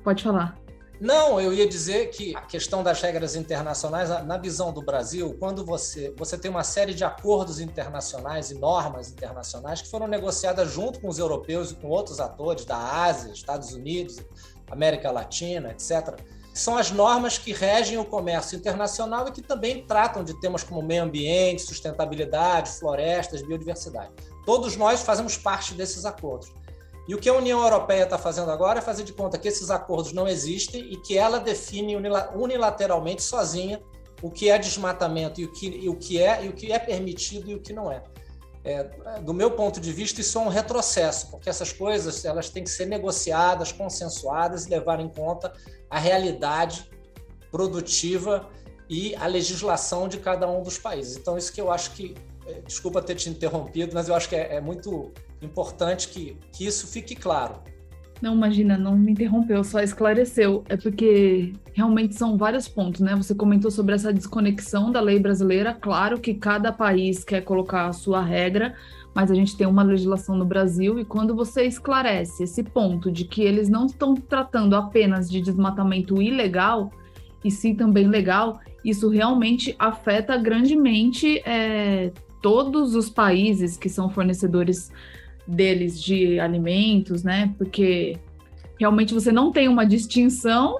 pode 0.03 0.23
falar. 0.23 0.57
Não, 0.99 1.39
eu 1.39 1.53
ia 1.53 1.67
dizer 1.67 2.09
que 2.09 2.35
a 2.35 2.41
questão 2.41 2.81
das 2.81 2.99
regras 3.01 3.35
internacionais, 3.35 4.09
na 4.25 4.37
visão 4.37 4.73
do 4.73 4.81
Brasil, 4.81 5.35
quando 5.39 5.63
você, 5.63 6.11
você 6.17 6.39
tem 6.39 6.49
uma 6.49 6.63
série 6.63 6.95
de 6.95 7.03
acordos 7.03 7.59
internacionais 7.59 8.49
e 8.49 8.55
normas 8.55 9.11
internacionais 9.11 9.79
que 9.79 9.89
foram 9.91 10.07
negociadas 10.07 10.71
junto 10.71 10.99
com 10.99 11.07
os 11.07 11.19
europeus 11.19 11.69
e 11.69 11.75
com 11.75 11.87
outros 11.87 12.19
atores 12.19 12.65
da 12.65 12.77
Ásia, 12.77 13.31
Estados 13.31 13.73
Unidos, 13.73 14.17
América 14.71 15.11
Latina, 15.11 15.69
etc 15.69 16.19
são 16.53 16.77
as 16.77 16.91
normas 16.91 17.37
que 17.37 17.51
regem 17.51 17.97
o 17.97 18.05
comércio 18.05 18.55
internacional 18.55 19.27
e 19.27 19.31
que 19.31 19.41
também 19.41 19.83
tratam 19.85 20.23
de 20.23 20.39
temas 20.39 20.63
como 20.63 20.83
meio 20.83 21.03
ambiente, 21.03 21.63
sustentabilidade, 21.63 22.69
florestas, 22.71 23.41
biodiversidade. 23.41 24.11
Todos 24.45 24.77
nós 24.77 25.01
fazemos 25.01 25.35
parte 25.35 25.73
desses 25.73 26.05
acordos. 26.05 26.53
E 27.07 27.15
o 27.15 27.17
que 27.17 27.27
a 27.27 27.33
União 27.33 27.61
Europeia 27.61 28.03
está 28.03 28.17
fazendo 28.17 28.51
agora 28.51 28.79
é 28.79 28.81
fazer 28.81 29.03
de 29.03 29.11
conta 29.11 29.37
que 29.37 29.47
esses 29.47 29.69
acordos 29.69 30.13
não 30.13 30.27
existem 30.27 30.93
e 30.93 30.97
que 30.97 31.17
ela 31.17 31.39
define 31.39 31.97
unilateralmente, 32.35 33.23
sozinha, 33.23 33.81
o 34.21 34.31
que 34.31 34.49
é 34.49 34.57
desmatamento 34.57 35.41
e 35.41 35.45
o 35.45 35.51
que, 35.51 35.67
e 35.67 35.89
o 35.89 35.95
que 35.95 36.21
é 36.21 36.45
e 36.45 36.49
o 36.49 36.53
que 36.53 36.71
é 36.71 36.79
permitido 36.79 37.49
e 37.49 37.55
o 37.55 37.59
que 37.59 37.73
não 37.73 37.91
é. 37.91 38.01
É, 38.65 38.83
do 39.21 39.33
meu 39.33 39.51
ponto 39.51 39.79
de 39.81 39.91
vista, 39.91 40.21
isso 40.21 40.37
é 40.37 40.41
um 40.41 40.47
retrocesso, 40.47 41.29
porque 41.29 41.49
essas 41.49 41.73
coisas 41.73 42.23
elas 42.23 42.49
têm 42.49 42.63
que 42.63 42.69
ser 42.69 42.85
negociadas, 42.85 43.73
consensuadas 43.73 44.65
e 44.65 44.69
levar 44.69 45.01
em 45.01 45.09
conta 45.09 45.51
a 45.89 45.99
realidade 45.99 46.89
produtiva 47.51 48.49
e 48.89 49.15
a 49.15 49.27
legislação 49.27 50.07
de 50.07 50.17
cada 50.17 50.49
um 50.49 50.63
dos 50.63 50.77
países. 50.77 51.17
Então, 51.17 51.37
isso 51.37 51.51
que 51.51 51.59
eu 51.59 51.71
acho 51.71 51.91
que, 51.91 52.15
é, 52.47 52.61
desculpa 52.61 53.01
ter 53.01 53.15
te 53.15 53.29
interrompido, 53.29 53.93
mas 53.93 54.07
eu 54.07 54.15
acho 54.15 54.29
que 54.29 54.35
é, 54.35 54.55
é 54.55 54.61
muito 54.61 55.11
importante 55.41 56.07
que, 56.07 56.37
que 56.53 56.65
isso 56.65 56.87
fique 56.87 57.15
claro. 57.15 57.61
Não, 58.23 58.35
imagina, 58.35 58.77
não 58.77 58.97
me 58.97 59.11
interrompeu, 59.11 59.65
só 59.65 59.81
esclareceu. 59.81 60.63
É 60.69 60.77
porque 60.77 61.51
realmente 61.73 62.15
são 62.15 62.37
vários 62.37 62.69
pontos, 62.69 63.01
né? 63.01 63.13
Você 63.17 63.35
comentou 63.35 63.69
sobre 63.69 63.95
essa 63.95 64.13
desconexão 64.13 64.93
da 64.93 65.01
lei 65.01 65.19
brasileira. 65.19 65.73
Claro 65.73 66.17
que 66.17 66.33
cada 66.33 66.71
país 66.71 67.21
quer 67.21 67.41
colocar 67.41 67.85
a 67.85 67.91
sua 67.91 68.21
regra, 68.23 68.75
mas 69.13 69.29
a 69.29 69.35
gente 69.35 69.57
tem 69.57 69.67
uma 69.67 69.83
legislação 69.83 70.37
no 70.37 70.45
Brasil 70.45 70.97
e 70.97 71.03
quando 71.03 71.35
você 71.35 71.65
esclarece 71.65 72.43
esse 72.43 72.63
ponto 72.63 73.11
de 73.11 73.25
que 73.25 73.41
eles 73.43 73.67
não 73.67 73.87
estão 73.87 74.15
tratando 74.15 74.73
apenas 74.73 75.29
de 75.29 75.41
desmatamento 75.41 76.21
ilegal, 76.21 76.93
e 77.43 77.51
sim 77.51 77.75
também 77.75 78.07
legal, 78.07 78.57
isso 78.85 79.09
realmente 79.09 79.75
afeta 79.77 80.37
grandemente 80.37 81.39
é, 81.45 82.09
todos 82.41 82.95
os 82.95 83.09
países 83.09 83.75
que 83.75 83.89
são 83.89 84.09
fornecedores 84.09 84.93
deles 85.47 86.01
de 86.01 86.39
alimentos, 86.39 87.23
né? 87.23 87.53
Porque 87.57 88.17
realmente 88.79 89.13
você 89.13 89.31
não 89.31 89.51
tem 89.51 89.67
uma 89.67 89.85
distinção. 89.85 90.79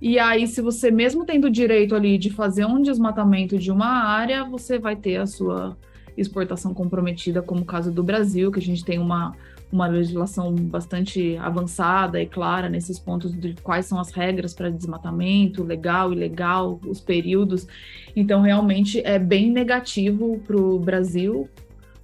E 0.00 0.18
aí, 0.18 0.46
se 0.46 0.60
você 0.60 0.90
mesmo 0.90 1.24
tendo 1.24 1.46
o 1.46 1.50
direito 1.50 1.94
ali 1.94 2.18
de 2.18 2.30
fazer 2.30 2.66
um 2.66 2.82
desmatamento 2.82 3.58
de 3.58 3.70
uma 3.70 3.88
área, 3.88 4.44
você 4.44 4.78
vai 4.78 4.94
ter 4.94 5.16
a 5.16 5.26
sua 5.26 5.76
exportação 6.16 6.72
comprometida, 6.72 7.42
como 7.42 7.62
o 7.62 7.64
caso 7.64 7.92
do 7.92 8.02
Brasil, 8.02 8.50
que 8.50 8.58
a 8.58 8.62
gente 8.62 8.84
tem 8.84 8.98
uma, 8.98 9.34
uma 9.70 9.86
legislação 9.86 10.54
bastante 10.54 11.36
avançada 11.38 12.20
e 12.20 12.26
clara 12.26 12.68
nesses 12.68 12.98
pontos 12.98 13.32
de 13.32 13.54
quais 13.62 13.86
são 13.86 13.98
as 14.00 14.10
regras 14.10 14.54
para 14.54 14.70
desmatamento, 14.70 15.62
legal, 15.62 16.12
ilegal, 16.12 16.80
os 16.86 17.00
períodos. 17.00 17.66
Então, 18.14 18.40
realmente 18.40 19.00
é 19.04 19.18
bem 19.18 19.50
negativo 19.50 20.40
para 20.46 20.56
o 20.56 20.78
Brasil, 20.78 21.48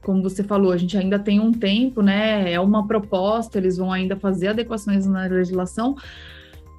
como 0.02 0.22
você 0.22 0.42
falou, 0.42 0.72
a 0.72 0.76
gente 0.76 0.96
ainda 0.96 1.18
tem 1.18 1.40
um 1.40 1.52
tempo, 1.52 2.02
né? 2.02 2.52
É 2.52 2.60
uma 2.60 2.86
proposta, 2.86 3.58
eles 3.58 3.76
vão 3.76 3.92
ainda 3.92 4.16
fazer 4.16 4.48
adequações 4.48 5.06
na 5.06 5.26
legislação, 5.26 5.96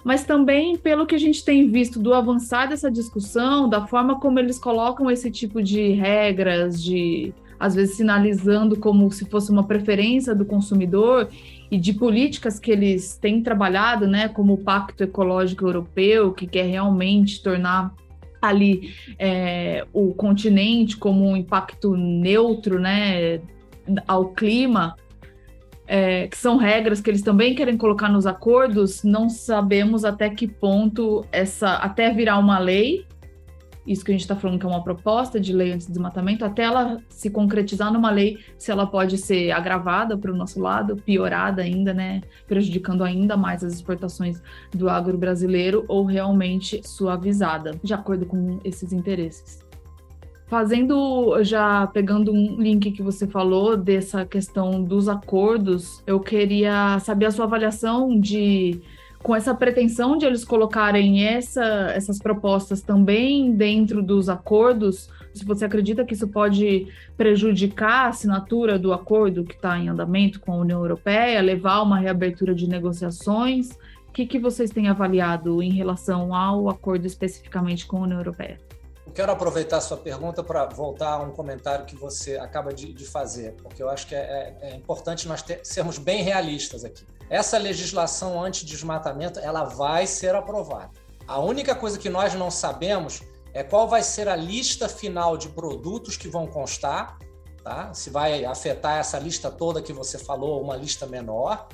mas 0.04 0.26
também 0.26 0.78
pelo 0.78 1.06
que 1.06 1.16
a 1.16 1.20
gente 1.20 1.44
tem 1.44 1.70
visto 1.70 2.00
do 2.00 2.14
avançar 2.14 2.68
dessa 2.68 2.92
discussão, 2.92 3.70
da 3.70 3.88
forma 3.88 4.20
como 4.20 4.40
eles 4.40 4.60
colocam 4.60 5.10
esse 5.10 5.32
tipo 5.32 5.64
de 5.64 5.92
regras, 5.92 6.84
de 6.84 7.34
às 7.60 7.76
vezes 7.76 7.96
sinalizando 7.96 8.78
como 8.78 9.10
se 9.10 9.24
fosse 9.26 9.50
uma 9.50 9.66
preferência 9.66 10.36
do 10.36 10.44
consumidor 10.44 11.30
e 11.72 11.78
de 11.78 11.94
políticas 11.94 12.60
que 12.60 12.70
eles 12.70 13.18
têm 13.18 13.42
trabalhado, 13.42 14.06
né, 14.06 14.28
como 14.28 14.54
o 14.54 14.58
Pacto 14.58 15.04
Ecológico 15.04 15.66
Europeu, 15.66 16.34
que 16.34 16.46
quer 16.46 16.66
realmente 16.66 17.42
tornar 17.42 17.96
ali 18.44 18.94
é, 19.18 19.86
o 19.94 20.14
continente 20.14 20.98
como 20.98 21.26
um 21.26 21.38
impacto 21.38 21.96
neutro 21.96 22.78
né, 22.78 23.40
ao 24.08 24.30
clima, 24.30 24.96
é, 25.88 26.28
que 26.28 26.38
são 26.38 26.58
regras 26.58 27.00
que 27.00 27.10
eles 27.10 27.22
também 27.22 27.56
querem 27.56 27.78
colocar 27.78 28.10
nos 28.10 28.26
acordos, 28.26 29.04
não 29.04 29.30
sabemos 29.30 30.04
até 30.04 30.30
que 30.30 30.48
ponto 30.48 31.26
essa, 31.32 31.76
até 31.76 32.12
virar 32.12 32.38
uma 32.38 32.60
lei, 32.60 33.06
isso 33.86 34.04
que 34.04 34.12
a 34.12 34.14
gente 34.14 34.22
está 34.22 34.36
falando 34.36 34.60
que 34.60 34.66
é 34.66 34.70
uma 34.70 34.84
proposta 34.84 35.40
de 35.40 35.54
lei 35.54 35.72
anti-desmatamento, 35.72 36.46
até 36.46 36.64
ela 36.64 37.02
se 37.10 37.30
concretizar 37.30 37.92
numa 37.92 38.10
lei, 38.10 38.38
se 38.58 38.72
ela 38.72 38.88
pode 38.88 39.18
ser 39.18 39.52
agravada 39.52 40.18
para 40.18 40.32
o 40.32 40.36
nosso 40.36 40.60
lado, 40.60 40.96
piorada 40.96 41.62
ainda, 41.62 41.94
né, 41.94 42.22
prejudicando 42.48 43.04
ainda 43.04 43.36
mais 43.36 43.64
as 43.64 43.74
exportações 43.74 44.42
do 44.74 44.90
agro 44.90 45.18
brasileiro, 45.18 45.86
ou 45.88 46.06
realmente 46.06 46.82
suavizada, 46.86 47.80
de 47.84 47.94
acordo 47.94 48.26
com 48.26 48.60
esses 48.64 48.94
interesses. 48.94 49.64
Fazendo, 50.48 51.44
já 51.44 51.88
pegando 51.88 52.32
um 52.32 52.62
link 52.62 52.92
que 52.92 53.02
você 53.02 53.26
falou 53.26 53.76
dessa 53.76 54.24
questão 54.24 54.84
dos 54.84 55.10
acordos, 55.10 56.04
eu 56.06 56.20
queria 56.20 57.00
saber 57.00 57.26
a 57.26 57.32
sua 57.32 57.46
avaliação 57.46 58.20
de 58.20 58.80
com 59.24 59.34
essa 59.34 59.56
pretensão 59.56 60.18
de 60.18 60.26
eles 60.26 60.44
colocarem 60.44 61.26
essa, 61.26 61.64
essas 61.96 62.20
propostas 62.20 62.82
também 62.82 63.54
dentro 63.54 64.04
dos 64.04 64.28
acordos, 64.28 65.10
se 65.34 65.46
você 65.46 65.64
acredita 65.64 66.04
que 66.04 66.14
isso 66.14 66.28
pode 66.28 66.88
prejudicar 67.16 68.06
a 68.06 68.10
assinatura 68.10 68.78
do 68.78 68.92
acordo 68.92 69.46
que 69.46 69.56
está 69.56 69.80
em 69.80 69.88
andamento 69.88 70.42
com 70.42 70.52
a 70.52 70.58
União 70.58 70.80
Europeia, 70.80 71.42
levar 71.42 71.76
a 71.76 71.84
uma 71.84 71.98
reabertura 71.98 72.54
de 72.54 72.68
negociações, 72.68 73.72
o 74.10 74.12
que, 74.12 74.28
que 74.28 74.38
vocês 74.38 74.70
têm 74.70 74.90
avaliado 74.90 75.64
em 75.64 75.72
relação 75.72 76.36
ao 76.36 76.70
acordo 76.70 77.08
especificamente 77.08 77.88
com 77.88 77.98
a 77.98 78.02
União 78.02 78.20
Europeia? 78.20 78.60
quero 79.14 79.32
aproveitar 79.32 79.80
sua 79.80 79.98
pergunta 79.98 80.44
para 80.44 80.66
voltar 80.66 81.14
a 81.14 81.18
um 81.20 81.32
comentário 81.32 81.86
que 81.86 81.96
você 81.96 82.36
acaba 82.38 82.74
de, 82.74 82.92
de 82.92 83.06
fazer, 83.06 83.54
porque 83.62 83.82
eu 83.82 83.90
acho 83.90 84.08
que 84.08 84.16
é, 84.16 84.56
é, 84.62 84.70
é 84.72 84.76
importante 84.76 85.28
nós 85.28 85.42
ter, 85.42 85.60
sermos 85.64 85.98
bem 85.98 86.24
realistas 86.24 86.84
aqui. 86.84 87.06
Essa 87.34 87.58
legislação 87.58 88.40
anti-desmatamento 88.40 89.40
ela 89.40 89.64
vai 89.64 90.06
ser 90.06 90.36
aprovada. 90.36 90.92
A 91.28 91.40
única 91.40 91.74
coisa 91.74 91.98
que 91.98 92.08
nós 92.08 92.36
não 92.36 92.52
sabemos 92.52 93.24
é 93.56 93.64
qual 93.64 93.88
vai 93.88 94.04
ser 94.04 94.30
a 94.30 94.36
lista 94.36 94.88
final 94.88 95.36
de 95.36 95.50
produtos 95.50 96.16
que 96.16 96.28
vão 96.28 96.46
constar, 96.46 97.18
tá? 97.64 97.92
se 97.92 98.12
vai 98.12 98.46
afetar 98.46 99.00
essa 99.00 99.18
lista 99.18 99.50
toda 99.50 99.82
que 99.82 99.92
você 99.92 100.20
falou, 100.20 100.62
uma 100.62 100.76
lista 100.76 101.08
menor. 101.08 101.68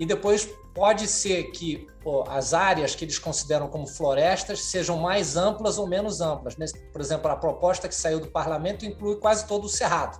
E 0.00 0.06
depois 0.06 0.48
pode 0.74 1.06
ser 1.06 1.50
que 1.50 1.86
pô, 2.02 2.24
as 2.26 2.54
áreas 2.54 2.94
que 2.94 3.04
eles 3.04 3.18
consideram 3.18 3.68
como 3.68 3.86
florestas 3.86 4.64
sejam 4.64 4.96
mais 4.96 5.36
amplas 5.36 5.76
ou 5.76 5.86
menos 5.86 6.22
amplas. 6.22 6.54
Por 6.90 7.00
exemplo, 7.02 7.30
a 7.30 7.36
proposta 7.36 7.88
que 7.88 7.94
saiu 7.94 8.20
do 8.20 8.28
parlamento 8.28 8.86
inclui 8.86 9.16
quase 9.16 9.46
todo 9.46 9.64
o 9.64 9.68
cerrado, 9.68 10.18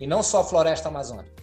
e 0.00 0.08
não 0.08 0.24
só 0.24 0.40
a 0.40 0.44
floresta 0.44 0.88
amazônica. 0.88 1.41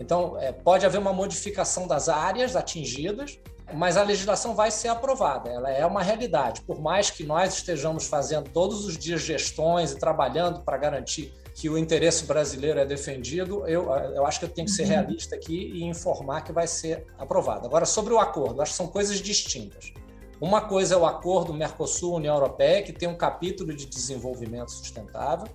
Então, 0.00 0.36
é, 0.40 0.50
pode 0.50 0.86
haver 0.86 0.98
uma 0.98 1.12
modificação 1.12 1.86
das 1.86 2.08
áreas 2.08 2.56
atingidas, 2.56 3.38
mas 3.72 3.96
a 3.96 4.02
legislação 4.02 4.54
vai 4.54 4.70
ser 4.70 4.88
aprovada, 4.88 5.48
ela 5.48 5.70
é 5.70 5.84
uma 5.86 6.02
realidade. 6.02 6.62
Por 6.62 6.80
mais 6.80 7.10
que 7.10 7.22
nós 7.22 7.54
estejamos 7.54 8.06
fazendo 8.06 8.50
todos 8.50 8.84
os 8.84 8.96
dias 8.96 9.20
gestões 9.20 9.92
e 9.92 9.96
trabalhando 9.96 10.62
para 10.62 10.76
garantir 10.76 11.32
que 11.54 11.68
o 11.68 11.76
interesse 11.76 12.24
brasileiro 12.24 12.80
é 12.80 12.86
defendido, 12.86 13.66
eu, 13.66 13.92
eu 13.92 14.26
acho 14.26 14.38
que 14.38 14.46
eu 14.46 14.48
tenho 14.48 14.66
que 14.66 14.72
ser 14.72 14.84
uhum. 14.84 14.88
realista 14.88 15.36
aqui 15.36 15.70
e 15.74 15.84
informar 15.84 16.40
que 16.42 16.52
vai 16.52 16.66
ser 16.66 17.06
aprovado. 17.18 17.66
Agora, 17.66 17.84
sobre 17.84 18.14
o 18.14 18.18
acordo, 18.18 18.62
acho 18.62 18.72
que 18.72 18.76
são 18.76 18.88
coisas 18.88 19.20
distintas. 19.20 19.92
Uma 20.40 20.62
coisa 20.62 20.94
é 20.94 20.96
o 20.96 21.04
acordo 21.04 21.52
Mercosul-União 21.52 22.34
Europeia, 22.34 22.82
que 22.82 22.94
tem 22.94 23.06
um 23.06 23.16
capítulo 23.16 23.74
de 23.74 23.84
desenvolvimento 23.84 24.70
sustentável, 24.70 25.46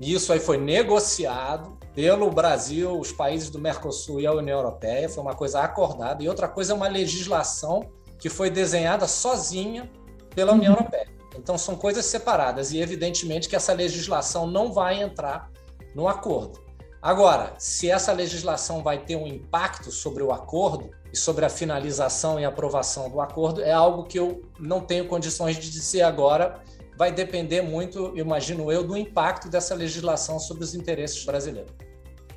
e 0.00 0.12
isso 0.12 0.32
aí 0.32 0.40
foi 0.40 0.58
negociado 0.58 1.76
pelo 1.94 2.30
Brasil, 2.30 2.98
os 2.98 3.10
países 3.10 3.48
do 3.48 3.58
Mercosul 3.58 4.20
e 4.20 4.26
a 4.26 4.32
União 4.32 4.58
Europeia, 4.58 5.08
foi 5.08 5.22
uma 5.22 5.34
coisa 5.34 5.60
acordada. 5.60 6.22
E 6.22 6.28
outra 6.28 6.46
coisa 6.46 6.72
é 6.72 6.76
uma 6.76 6.88
legislação 6.88 7.88
que 8.18 8.28
foi 8.28 8.50
desenhada 8.50 9.06
sozinha 9.06 9.90
pela 10.34 10.52
União 10.52 10.74
uhum. 10.74 10.80
Europeia. 10.80 11.08
Então, 11.38 11.56
são 11.56 11.74
coisas 11.74 12.04
separadas 12.04 12.72
e, 12.72 12.80
evidentemente, 12.80 13.48
que 13.48 13.56
essa 13.56 13.72
legislação 13.72 14.46
não 14.46 14.72
vai 14.72 15.02
entrar 15.02 15.50
no 15.94 16.06
acordo. 16.06 16.60
Agora, 17.00 17.54
se 17.58 17.90
essa 17.90 18.12
legislação 18.12 18.82
vai 18.82 18.98
ter 18.98 19.16
um 19.16 19.26
impacto 19.26 19.90
sobre 19.90 20.22
o 20.22 20.32
acordo 20.32 20.90
e 21.12 21.16
sobre 21.16 21.44
a 21.44 21.48
finalização 21.48 22.40
e 22.40 22.44
aprovação 22.44 23.08
do 23.08 23.20
acordo, 23.20 23.62
é 23.62 23.72
algo 23.72 24.04
que 24.04 24.18
eu 24.18 24.42
não 24.58 24.80
tenho 24.80 25.06
condições 25.06 25.56
de 25.56 25.70
dizer 25.70 26.02
agora. 26.02 26.60
Vai 26.96 27.12
depender 27.12 27.62
muito, 27.62 28.12
imagino 28.16 28.72
eu, 28.72 28.86
do 28.86 28.96
impacto 28.96 29.48
dessa 29.50 29.74
legislação 29.74 30.38
sobre 30.38 30.64
os 30.64 30.74
interesses 30.74 31.24
brasileiros. 31.24 31.72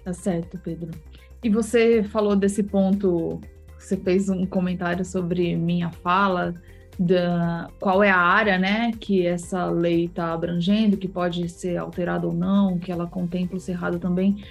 Tá 0.03 0.13
certo, 0.13 0.57
Pedro. 0.57 0.91
E 1.43 1.49
você 1.49 2.03
falou 2.03 2.35
desse 2.35 2.63
ponto, 2.63 3.39
você 3.77 3.95
fez 3.95 4.29
um 4.29 4.45
comentário 4.45 5.05
sobre 5.05 5.55
minha 5.55 5.89
fala 5.89 6.53
da 6.99 7.69
qual 7.79 8.03
é 8.03 8.09
a 8.09 8.17
área, 8.17 8.57
né, 8.57 8.91
que 8.99 9.25
essa 9.25 9.65
lei 9.67 10.05
está 10.05 10.33
abrangendo, 10.33 10.97
que 10.97 11.07
pode 11.07 11.47
ser 11.47 11.77
alterada 11.77 12.27
ou 12.27 12.33
não, 12.33 12.77
que 12.77 12.91
ela 12.91 13.07
contempla 13.07 13.55
o 13.55 13.61
cerrado 13.61 13.99
também. 13.99 14.43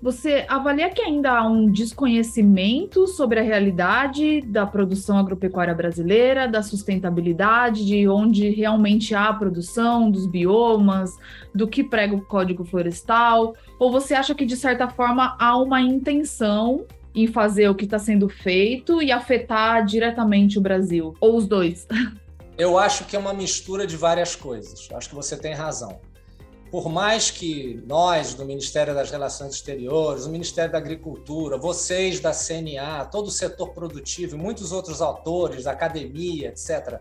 Você 0.00 0.46
avalia 0.48 0.90
que 0.90 1.02
ainda 1.02 1.32
há 1.32 1.46
um 1.46 1.70
desconhecimento 1.70 3.08
sobre 3.08 3.40
a 3.40 3.42
realidade 3.42 4.40
da 4.42 4.64
produção 4.64 5.18
agropecuária 5.18 5.74
brasileira, 5.74 6.46
da 6.46 6.62
sustentabilidade, 6.62 7.84
de 7.84 8.08
onde 8.08 8.48
realmente 8.50 9.12
há 9.12 9.32
produção, 9.32 10.08
dos 10.08 10.24
biomas, 10.24 11.16
do 11.52 11.66
que 11.66 11.82
prega 11.82 12.14
o 12.14 12.24
Código 12.24 12.64
Florestal? 12.64 13.56
Ou 13.76 13.90
você 13.90 14.14
acha 14.14 14.36
que, 14.36 14.46
de 14.46 14.56
certa 14.56 14.88
forma, 14.88 15.36
há 15.36 15.56
uma 15.56 15.80
intenção 15.80 16.86
em 17.12 17.26
fazer 17.26 17.68
o 17.68 17.74
que 17.74 17.84
está 17.84 17.98
sendo 17.98 18.28
feito 18.28 19.02
e 19.02 19.10
afetar 19.10 19.84
diretamente 19.84 20.58
o 20.58 20.62
Brasil? 20.62 21.14
Ou 21.20 21.36
os 21.36 21.48
dois? 21.48 21.88
Eu 22.56 22.76
acho 22.76 23.04
que 23.04 23.14
é 23.14 23.18
uma 23.18 23.32
mistura 23.32 23.86
de 23.86 23.96
várias 23.96 24.34
coisas. 24.34 24.88
Acho 24.92 25.08
que 25.08 25.14
você 25.14 25.36
tem 25.36 25.54
razão. 25.54 26.00
Por 26.70 26.90
mais 26.90 27.30
que 27.30 27.82
nós, 27.86 28.34
do 28.34 28.44
Ministério 28.44 28.94
das 28.94 29.10
Relações 29.10 29.54
Exteriores, 29.54 30.26
o 30.26 30.30
Ministério 30.30 30.70
da 30.70 30.78
Agricultura, 30.78 31.56
vocês 31.56 32.20
da 32.20 32.32
CNA, 32.32 33.06
todo 33.06 33.28
o 33.28 33.30
setor 33.30 33.70
produtivo 33.70 34.36
e 34.36 34.38
muitos 34.38 34.70
outros 34.70 35.00
autores, 35.00 35.66
academia, 35.66 36.48
etc., 36.48 37.00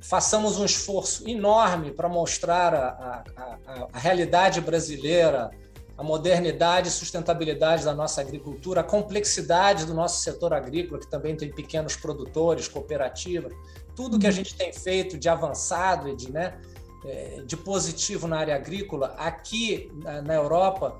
façamos 0.00 0.58
um 0.58 0.64
esforço 0.64 1.28
enorme 1.28 1.90
para 1.90 2.08
mostrar 2.08 2.74
a, 2.74 3.24
a, 3.36 3.58
a, 3.66 3.88
a 3.92 3.98
realidade 3.98 4.60
brasileira, 4.60 5.50
a 5.96 6.04
modernidade 6.04 6.88
e 6.88 6.90
sustentabilidade 6.92 7.84
da 7.84 7.94
nossa 7.94 8.20
agricultura, 8.20 8.82
a 8.82 8.84
complexidade 8.84 9.84
do 9.84 9.94
nosso 9.94 10.22
setor 10.22 10.52
agrícola, 10.52 11.00
que 11.00 11.08
também 11.08 11.34
tem 11.34 11.50
pequenos 11.50 11.96
produtores, 11.96 12.68
cooperativas, 12.68 13.52
tudo 13.96 14.18
que 14.18 14.26
a 14.26 14.30
gente 14.30 14.54
tem 14.54 14.72
feito 14.72 15.16
de 15.16 15.28
avançado 15.28 16.08
e 16.08 16.14
de, 16.14 16.30
né, 16.30 16.54
de 17.46 17.56
positivo 17.56 18.26
na 18.26 18.38
área 18.38 18.54
agrícola, 18.54 19.14
aqui 19.18 19.90
na 20.24 20.34
Europa, 20.34 20.98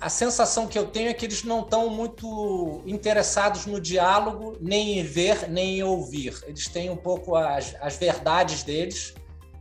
a 0.00 0.08
sensação 0.08 0.66
que 0.66 0.78
eu 0.78 0.86
tenho 0.86 1.08
é 1.08 1.14
que 1.14 1.24
eles 1.24 1.42
não 1.42 1.60
estão 1.60 1.88
muito 1.88 2.82
interessados 2.84 3.64
no 3.66 3.80
diálogo, 3.80 4.56
nem 4.60 4.98
em 4.98 5.02
ver, 5.02 5.48
nem 5.48 5.78
em 5.78 5.82
ouvir. 5.82 6.38
Eles 6.46 6.68
têm 6.68 6.90
um 6.90 6.96
pouco 6.96 7.34
as, 7.34 7.74
as 7.80 7.96
verdades 7.96 8.62
deles, 8.62 9.14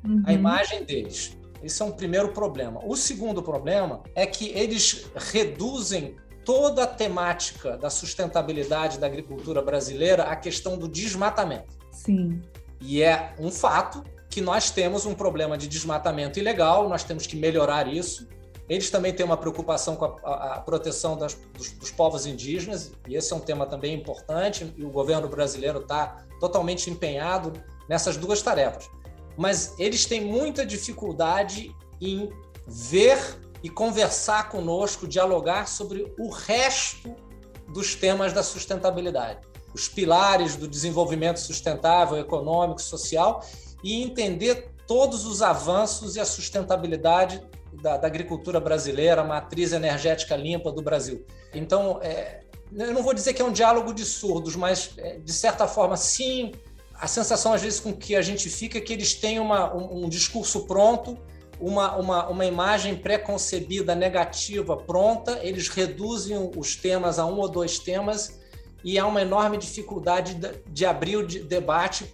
uhum. 0.03 0.23
a 0.25 0.33
imagem 0.33 0.83
deles. 0.83 1.37
Esse 1.63 1.81
é 1.81 1.85
um 1.85 1.91
primeiro 1.91 2.33
problema. 2.33 2.81
O 2.85 2.95
segundo 2.95 3.41
problema 3.41 4.03
é 4.13 4.25
que 4.25 4.49
eles 4.49 5.09
reduzem 5.15 6.15
toda 6.43 6.83
a 6.83 6.87
temática 6.87 7.77
da 7.77 7.89
sustentabilidade 7.89 8.99
da 8.99 9.07
agricultura 9.07 9.61
brasileira 9.61 10.23
à 10.23 10.35
questão 10.35 10.77
do 10.77 10.87
desmatamento. 10.87 11.73
Sim. 11.91 12.41
E 12.79 13.01
é 13.01 13.33
um 13.39 13.49
fato 13.49 14.03
que 14.35 14.41
nós 14.41 14.69
temos 14.69 15.05
um 15.05 15.13
problema 15.13 15.57
de 15.57 15.65
desmatamento 15.65 16.37
ilegal, 16.37 16.89
nós 16.89 17.05
temos 17.05 17.25
que 17.25 17.37
melhorar 17.37 17.87
isso. 17.87 18.27
Eles 18.67 18.89
também 18.89 19.13
têm 19.13 19.25
uma 19.25 19.37
preocupação 19.37 19.95
com 19.95 20.03
a, 20.03 20.19
a, 20.23 20.55
a 20.55 20.59
proteção 20.59 21.17
das, 21.17 21.35
dos, 21.53 21.71
dos, 21.71 21.89
povos 21.89 22.25
indígenas, 22.25 22.91
e 23.07 23.15
esse 23.15 23.31
é 23.31 23.35
um 23.35 23.39
tema 23.39 23.65
também 23.65 23.93
importante, 23.93 24.73
e 24.75 24.83
o 24.83 24.89
governo 24.89 25.29
brasileiro 25.29 25.79
está 25.79 26.25
totalmente 26.41 26.89
empenhado 26.89 27.53
nessas 27.87 28.17
duas 28.17 28.41
tarefas 28.41 28.89
mas 29.37 29.77
eles 29.77 30.05
têm 30.05 30.21
muita 30.21 30.65
dificuldade 30.65 31.75
em 31.99 32.29
ver 32.67 33.19
e 33.61 33.69
conversar 33.69 34.49
conosco, 34.49 35.07
dialogar 35.07 35.67
sobre 35.67 36.13
o 36.17 36.29
resto 36.29 37.15
dos 37.73 37.95
temas 37.95 38.31
da 38.31 38.43
sustentabilidade, 38.43 39.39
os 39.73 39.89
pilares 39.89 40.55
do 40.55 40.67
desenvolvimento 40.67 41.37
sustentável, 41.39 42.17
econômico, 42.17 42.81
social 42.81 43.43
e 43.83 44.01
entender 44.01 44.69
todos 44.87 45.25
os 45.25 45.41
avanços 45.41 46.15
e 46.15 46.19
a 46.19 46.25
sustentabilidade 46.25 47.41
da, 47.81 47.97
da 47.97 48.07
agricultura 48.07 48.59
brasileira, 48.59 49.21
a 49.21 49.23
matriz 49.23 49.73
energética 49.73 50.35
limpa 50.35 50.71
do 50.71 50.81
Brasil. 50.81 51.25
Então, 51.53 51.99
é, 52.01 52.41
eu 52.73 52.93
não 52.93 53.03
vou 53.03 53.13
dizer 53.13 53.33
que 53.33 53.41
é 53.41 53.45
um 53.45 53.51
diálogo 53.51 53.93
de 53.93 54.05
surdos, 54.05 54.55
mas 54.55 54.91
é, 54.97 55.17
de 55.17 55.33
certa 55.33 55.67
forma, 55.67 55.97
sim, 55.97 56.51
a 56.93 57.07
sensação, 57.07 57.53
às 57.53 57.61
vezes, 57.61 57.79
com 57.79 57.93
que 57.93 58.15
a 58.15 58.21
gente 58.21 58.49
fica 58.49 58.77
é 58.77 58.81
que 58.81 58.93
eles 58.93 59.13
têm 59.13 59.39
uma, 59.39 59.73
um, 59.75 60.05
um 60.05 60.09
discurso 60.09 60.65
pronto, 60.65 61.17
uma, 61.59 61.95
uma, 61.95 62.27
uma 62.27 62.45
imagem 62.45 62.95
pré-concebida 62.95 63.95
negativa 63.95 64.75
pronta, 64.75 65.39
eles 65.41 65.69
reduzem 65.69 66.51
os 66.55 66.75
temas 66.75 67.17
a 67.17 67.25
um 67.25 67.39
ou 67.39 67.49
dois 67.49 67.79
temas 67.79 68.39
e 68.85 68.99
há 68.99 69.05
uma 69.05 69.21
enorme 69.21 69.57
dificuldade 69.57 70.39
de, 70.67 70.85
abrir 70.85 71.17
o 71.17 71.27
debate 71.27 72.13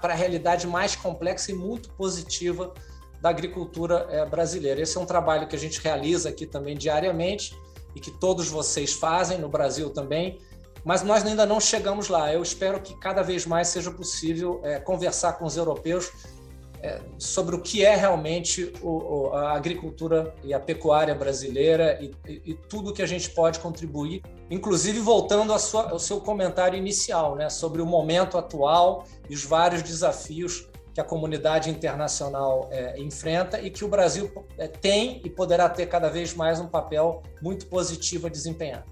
para 0.00 0.14
a 0.14 0.16
realidade 0.16 0.66
mais 0.66 0.96
complexa 0.96 1.52
e 1.52 1.54
muito 1.54 1.90
positiva 1.90 2.72
da 3.20 3.28
agricultura 3.28 4.06
é, 4.08 4.24
brasileira. 4.24 4.80
Esse 4.80 4.96
é 4.96 5.00
um 5.00 5.06
trabalho 5.06 5.46
que 5.46 5.54
a 5.54 5.58
gente 5.58 5.80
realiza 5.80 6.30
aqui 6.30 6.46
também 6.46 6.76
diariamente 6.76 7.54
e 7.94 8.00
que 8.00 8.10
todos 8.10 8.48
vocês 8.48 8.94
fazem 8.94 9.38
no 9.38 9.48
Brasil 9.48 9.90
também 9.90 10.40
mas 10.84 11.02
nós 11.02 11.24
ainda 11.26 11.44
não 11.44 11.60
chegamos 11.60 12.08
lá. 12.08 12.32
Eu 12.32 12.42
espero 12.42 12.80
que 12.80 12.94
cada 12.94 13.20
vez 13.20 13.44
mais 13.44 13.68
seja 13.68 13.90
possível 13.90 14.60
é, 14.64 14.78
conversar 14.78 15.34
com 15.34 15.44
os 15.44 15.56
europeus 15.56 16.10
sobre 17.18 17.56
o 17.56 17.60
que 17.60 17.84
é 17.84 17.96
realmente 17.96 18.72
o, 18.82 19.30
a 19.32 19.52
agricultura 19.52 20.34
e 20.44 20.54
a 20.54 20.60
pecuária 20.60 21.14
brasileira 21.14 21.98
e, 22.00 22.14
e, 22.26 22.42
e, 22.46 22.54
tudo 22.54 22.92
que 22.92 23.02
a 23.02 23.06
gente 23.06 23.30
pode 23.30 23.58
contribuir, 23.58 24.22
inclusive 24.50 25.00
voltando 25.00 25.56
sua, 25.58 25.90
ao 25.90 25.98
seu 25.98 26.20
comentário 26.20 26.78
inicial, 26.78 27.34
né, 27.34 27.50
sobre 27.50 27.82
o 27.82 27.86
momento 27.86 28.38
atual 28.38 29.04
e 29.28 29.34
os 29.34 29.44
vários 29.44 29.82
desafios 29.82 30.68
que 30.94 31.00
a 31.00 31.04
comunidade 31.04 31.70
internacional 31.70 32.68
é, 32.72 33.00
enfrenta 33.00 33.60
e 33.60 33.70
que 33.70 33.84
o 33.84 33.88
Brasil 33.88 34.30
é, 34.56 34.66
tem 34.66 35.20
e 35.24 35.30
poderá 35.30 35.68
ter 35.68 35.86
cada 35.86 36.08
vez 36.08 36.34
mais 36.34 36.58
um 36.58 36.66
papel 36.66 37.22
muito 37.40 37.66
positivo 37.66 38.26
a 38.26 38.30
desempenhar. 38.30 38.84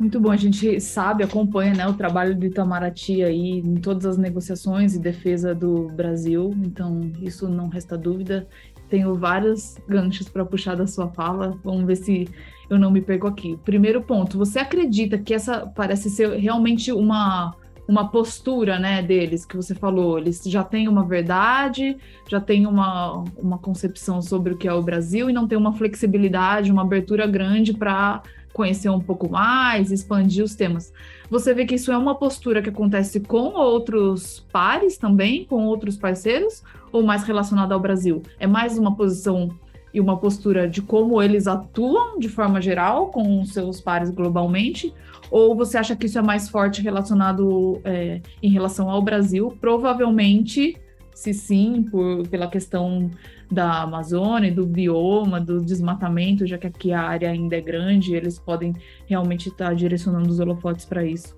Muito 0.00 0.18
bom, 0.18 0.30
a 0.30 0.36
gente 0.36 0.80
sabe, 0.80 1.22
acompanha 1.22 1.74
né, 1.74 1.86
o 1.86 1.92
trabalho 1.92 2.34
do 2.34 2.46
Itamaraty 2.46 3.22
aí 3.22 3.58
em 3.58 3.74
todas 3.74 4.06
as 4.06 4.16
negociações 4.16 4.94
e 4.94 4.98
defesa 4.98 5.54
do 5.54 5.88
Brasil, 5.88 6.56
então 6.64 7.12
isso 7.20 7.46
não 7.46 7.68
resta 7.68 7.98
dúvida. 7.98 8.48
Tenho 8.88 9.14
vários 9.14 9.76
ganchos 9.86 10.26
para 10.26 10.42
puxar 10.42 10.74
da 10.74 10.86
sua 10.86 11.08
fala, 11.08 11.54
vamos 11.62 11.84
ver 11.84 11.96
se 11.96 12.26
eu 12.70 12.78
não 12.78 12.90
me 12.90 13.02
perco 13.02 13.26
aqui. 13.26 13.58
Primeiro 13.62 14.00
ponto, 14.00 14.38
você 14.38 14.58
acredita 14.58 15.18
que 15.18 15.34
essa 15.34 15.66
parece 15.66 16.08
ser 16.08 16.30
realmente 16.38 16.90
uma 16.90 17.54
uma 17.86 18.08
postura 18.08 18.78
né, 18.78 19.02
deles, 19.02 19.44
que 19.44 19.56
você 19.56 19.74
falou, 19.74 20.16
eles 20.16 20.40
já 20.46 20.62
têm 20.62 20.86
uma 20.86 21.04
verdade, 21.04 21.96
já 22.28 22.40
têm 22.40 22.64
uma, 22.64 23.24
uma 23.36 23.58
concepção 23.58 24.22
sobre 24.22 24.52
o 24.52 24.56
que 24.56 24.68
é 24.68 24.72
o 24.72 24.80
Brasil 24.80 25.28
e 25.28 25.32
não 25.32 25.48
tem 25.48 25.58
uma 25.58 25.72
flexibilidade, 25.72 26.70
uma 26.70 26.82
abertura 26.82 27.26
grande 27.26 27.74
para 27.74 28.22
conhecer 28.52 28.88
um 28.88 29.00
pouco 29.00 29.30
mais, 29.30 29.90
expandir 29.90 30.44
os 30.44 30.54
temas. 30.54 30.92
Você 31.30 31.54
vê 31.54 31.64
que 31.64 31.76
isso 31.76 31.92
é 31.92 31.96
uma 31.96 32.14
postura 32.14 32.60
que 32.60 32.68
acontece 32.68 33.20
com 33.20 33.54
outros 33.54 34.44
pares 34.52 34.96
também, 34.96 35.44
com 35.44 35.66
outros 35.66 35.96
parceiros, 35.96 36.62
ou 36.92 37.02
mais 37.02 37.22
relacionada 37.22 37.74
ao 37.74 37.80
Brasil? 37.80 38.22
É 38.38 38.46
mais 38.46 38.76
uma 38.76 38.94
posição 38.94 39.50
e 39.92 40.00
uma 40.00 40.16
postura 40.16 40.68
de 40.68 40.82
como 40.82 41.20
eles 41.22 41.46
atuam 41.46 42.18
de 42.18 42.28
forma 42.28 42.60
geral 42.60 43.08
com 43.08 43.44
seus 43.44 43.80
pares 43.80 44.10
globalmente? 44.10 44.92
Ou 45.30 45.54
você 45.54 45.78
acha 45.78 45.94
que 45.94 46.06
isso 46.06 46.18
é 46.18 46.22
mais 46.22 46.48
forte 46.48 46.82
relacionado 46.82 47.80
é, 47.84 48.20
em 48.42 48.50
relação 48.50 48.90
ao 48.90 49.00
Brasil? 49.00 49.56
Provavelmente, 49.60 50.76
se 51.20 51.34
sim, 51.34 51.82
por, 51.82 52.26
pela 52.28 52.48
questão 52.48 53.10
da 53.50 53.82
Amazônia, 53.82 54.50
do 54.50 54.64
bioma, 54.64 55.38
do 55.38 55.60
desmatamento, 55.60 56.46
já 56.46 56.56
que 56.56 56.66
aqui 56.66 56.92
a 56.94 57.02
área 57.02 57.30
ainda 57.30 57.56
é 57.56 57.60
grande, 57.60 58.14
eles 58.14 58.38
podem 58.38 58.74
realmente 59.06 59.50
estar 59.50 59.74
direcionando 59.74 60.30
os 60.30 60.40
holofotes 60.40 60.86
para 60.86 61.04
isso. 61.04 61.36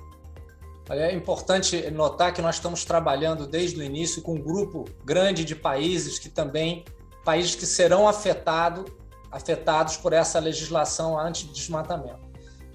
É 0.89 1.12
importante 1.12 1.91
notar 1.91 2.33
que 2.33 2.41
nós 2.41 2.57
estamos 2.57 2.85
trabalhando 2.85 3.45
desde 3.45 3.81
o 3.81 3.83
início 3.83 4.23
com 4.23 4.35
um 4.35 4.41
grupo 4.41 4.85
grande 5.05 5.45
de 5.45 5.57
países 5.57 6.19
que 6.19 6.29
também 6.29 6.85
países 7.25 7.57
que 7.57 7.67
serão 7.67 8.07
afetado, 8.07 8.85
afetados 9.33 9.97
por 9.97 10.12
essa 10.12 10.39
legislação 10.39 11.19
anti-desmatamento. 11.19 12.21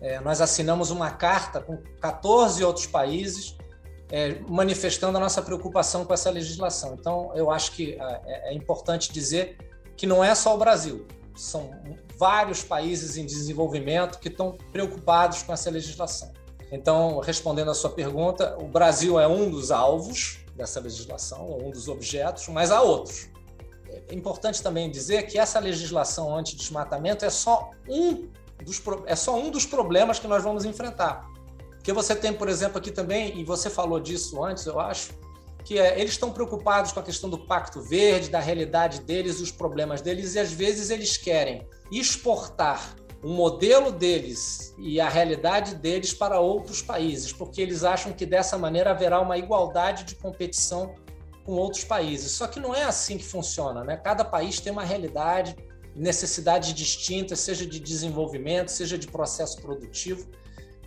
É, 0.02 0.20
nós 0.20 0.42
assinamos 0.42 0.92
uma 0.92 1.12
carta 1.12 1.62
com 1.62 1.78
14 2.02 2.64
outros 2.64 2.86
países 2.86 3.57
é, 4.12 4.40
manifestando 4.48 5.18
a 5.18 5.22
nossa 5.22 5.42
preocupação 5.42 6.06
com 6.06 6.14
essa 6.14 6.30
legislação. 6.30 6.96
Então, 7.00 7.32
eu 7.36 7.52
acho 7.52 7.72
que 7.74 7.98
é, 8.00 8.52
é 8.52 8.54
importante 8.54 9.12
dizer 9.12 9.58
que 9.96 10.06
não 10.06 10.24
é 10.24 10.34
só 10.36 10.56
o 10.56 10.58
Brasil, 10.58 11.06
são 11.36 11.72
vários 12.18 12.64
países 12.64 13.18
em 13.18 13.26
desenvolvimento 13.26 14.20
que 14.20 14.28
estão 14.28 14.58
preocupados 14.72 15.44
com 15.44 15.54
essa 15.54 15.70
legislação. 15.70 16.32
Então, 16.72 17.20
respondendo 17.20 17.72
à 17.72 17.74
sua 17.74 17.90
pergunta, 17.90 18.58
o 18.60 18.68
Brasil 18.68 19.20
é 19.20 19.28
um 19.28 19.50
dos 19.50 19.72
alvos 19.72 20.40
dessa 20.56 20.80
legislação, 20.80 21.58
um 21.64 21.70
dos 21.70 21.88
objetos, 21.88 22.48
mas 22.50 22.72
há 22.72 22.82
outros. 22.82 23.30
É 24.10 24.14
importante 24.14 24.62
também 24.62 24.92
dizer 24.92 25.24
que 25.28 25.38
essa 25.38 25.60
legislação 25.60 26.36
anti-desmatamento 26.36 27.24
é 27.24 27.30
só 27.30 27.72
um 27.88 28.28
dos, 28.64 28.82
é 29.06 29.16
só 29.16 29.38
um 29.38 29.50
dos 29.50 29.66
problemas 29.66 30.20
que 30.20 30.28
nós 30.28 30.44
vamos 30.44 30.66
enfrentar. 30.66 31.26
Porque 31.88 31.96
você 31.96 32.14
tem, 32.14 32.34
por 32.34 32.50
exemplo, 32.50 32.80
aqui 32.80 32.92
também, 32.92 33.40
e 33.40 33.46
você 33.46 33.70
falou 33.70 33.98
disso 33.98 34.44
antes, 34.44 34.66
eu 34.66 34.78
acho, 34.78 35.12
que 35.64 35.80
é, 35.80 35.98
eles 35.98 36.12
estão 36.12 36.34
preocupados 36.34 36.92
com 36.92 37.00
a 37.00 37.04
questão 37.04 37.30
do 37.30 37.38
Pacto 37.48 37.82
Verde, 37.82 38.30
da 38.30 38.42
realidade 38.42 39.00
deles, 39.04 39.40
dos 39.40 39.54
problemas 39.54 40.02
deles, 40.02 40.36
e 40.36 40.40
às 40.40 40.52
vezes 40.52 40.90
eles 40.90 41.16
querem 41.16 41.66
exportar 41.90 42.94
o 43.24 43.30
modelo 43.30 43.90
deles 43.90 44.76
e 44.78 45.00
a 45.00 45.08
realidade 45.08 45.76
deles 45.76 46.14
para 46.14 46.42
outros 46.42 46.82
países, 46.82 47.32
porque 47.32 47.62
eles 47.62 47.86
acham 47.86 48.12
que 48.12 48.26
dessa 48.26 48.58
maneira 48.58 48.92
haverá 48.92 49.22
uma 49.22 49.38
igualdade 49.38 50.04
de 50.04 50.16
competição 50.16 50.94
com 51.46 51.54
outros 51.54 51.86
países. 51.86 52.34
Só 52.34 52.48
que 52.48 52.60
não 52.60 52.76
é 52.76 52.84
assim 52.84 53.18
que 53.18 53.24
funciona, 53.24 53.86
né? 53.86 53.96
Cada 53.96 54.26
país 54.26 54.60
tem 54.60 54.74
uma 54.74 54.84
realidade, 54.84 55.56
necessidades 55.96 56.74
distintas, 56.74 57.40
seja 57.40 57.66
de 57.66 57.80
desenvolvimento, 57.80 58.72
seja 58.72 58.98
de 58.98 59.08
processo 59.08 59.62
produtivo. 59.62 60.28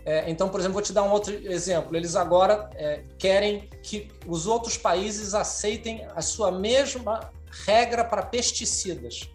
É, 0.05 0.29
então, 0.29 0.49
por 0.49 0.59
exemplo, 0.59 0.73
vou 0.73 0.81
te 0.81 0.93
dar 0.93 1.03
um 1.03 1.11
outro 1.11 1.33
exemplo. 1.33 1.95
Eles 1.95 2.15
agora 2.15 2.69
é, 2.75 3.03
querem 3.17 3.69
que 3.83 4.07
os 4.25 4.47
outros 4.47 4.77
países 4.77 5.33
aceitem 5.33 6.05
a 6.15 6.21
sua 6.21 6.51
mesma 6.51 7.31
regra 7.65 8.03
para 8.03 8.23
pesticidas. 8.23 9.29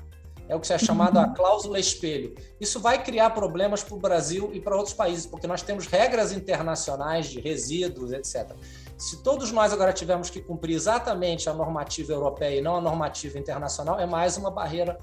É 0.49 0.55
o 0.55 0.61
que 0.61 0.73
é 0.73 0.79
chamado 0.79 1.19
a 1.19 1.29
cláusula 1.29 1.79
espelho. 1.79 2.35
Isso 2.61 2.79
vai 2.79 3.03
criar 3.03 3.31
problemas 3.31 3.83
para 3.83 3.95
o 3.97 3.99
Brasil 3.99 4.51
e 4.53 4.61
para 4.61 4.77
outros 4.77 4.95
países, 4.95 5.27
porque 5.27 5.47
nós 5.47 5.61
temos 5.61 5.87
regras 5.87 6.31
internacionais 6.31 7.27
de 7.27 7.41
resíduos, 7.41 8.13
etc. 8.13 8.53
Se 8.97 9.23
todos 9.25 9.51
nós 9.51 9.73
agora 9.73 9.93
tivermos 9.93 10.31
que 10.31 10.41
cumprir 10.41 10.75
exatamente 10.75 11.49
a 11.51 11.53
normativa 11.53 12.13
europeia 12.13 12.59
e 12.59 12.63
não 12.63 12.77
a 12.77 12.81
normativa 12.81 13.39
internacional, 13.39 13.99
é 13.99 14.07
mais 14.07 14.37
uma 14.37 14.51
barreira 14.51 14.97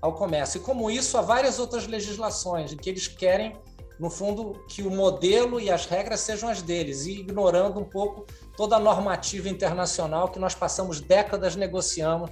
ao 0.00 0.14
comércio. 0.14 0.58
E 0.58 0.60
como 0.62 0.90
isso, 0.90 1.18
há 1.18 1.22
várias 1.22 1.58
outras 1.58 1.86
legislações 1.86 2.72
em 2.72 2.76
que 2.76 2.88
eles 2.88 3.06
querem 3.06 3.54
no 3.98 4.10
fundo, 4.10 4.64
que 4.68 4.82
o 4.82 4.90
modelo 4.90 5.60
e 5.60 5.70
as 5.70 5.86
regras 5.86 6.20
sejam 6.20 6.48
as 6.48 6.62
deles, 6.62 7.06
e 7.06 7.20
ignorando 7.20 7.80
um 7.80 7.84
pouco 7.84 8.26
toda 8.56 8.76
a 8.76 8.80
normativa 8.80 9.48
internacional 9.48 10.28
que 10.28 10.38
nós 10.38 10.54
passamos 10.54 11.00
décadas 11.00 11.56
negociando 11.56 12.30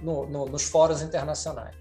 no, 0.00 0.26
no, 0.26 0.46
nos 0.46 0.64
fóruns 0.64 1.02
internacionais. 1.02 1.74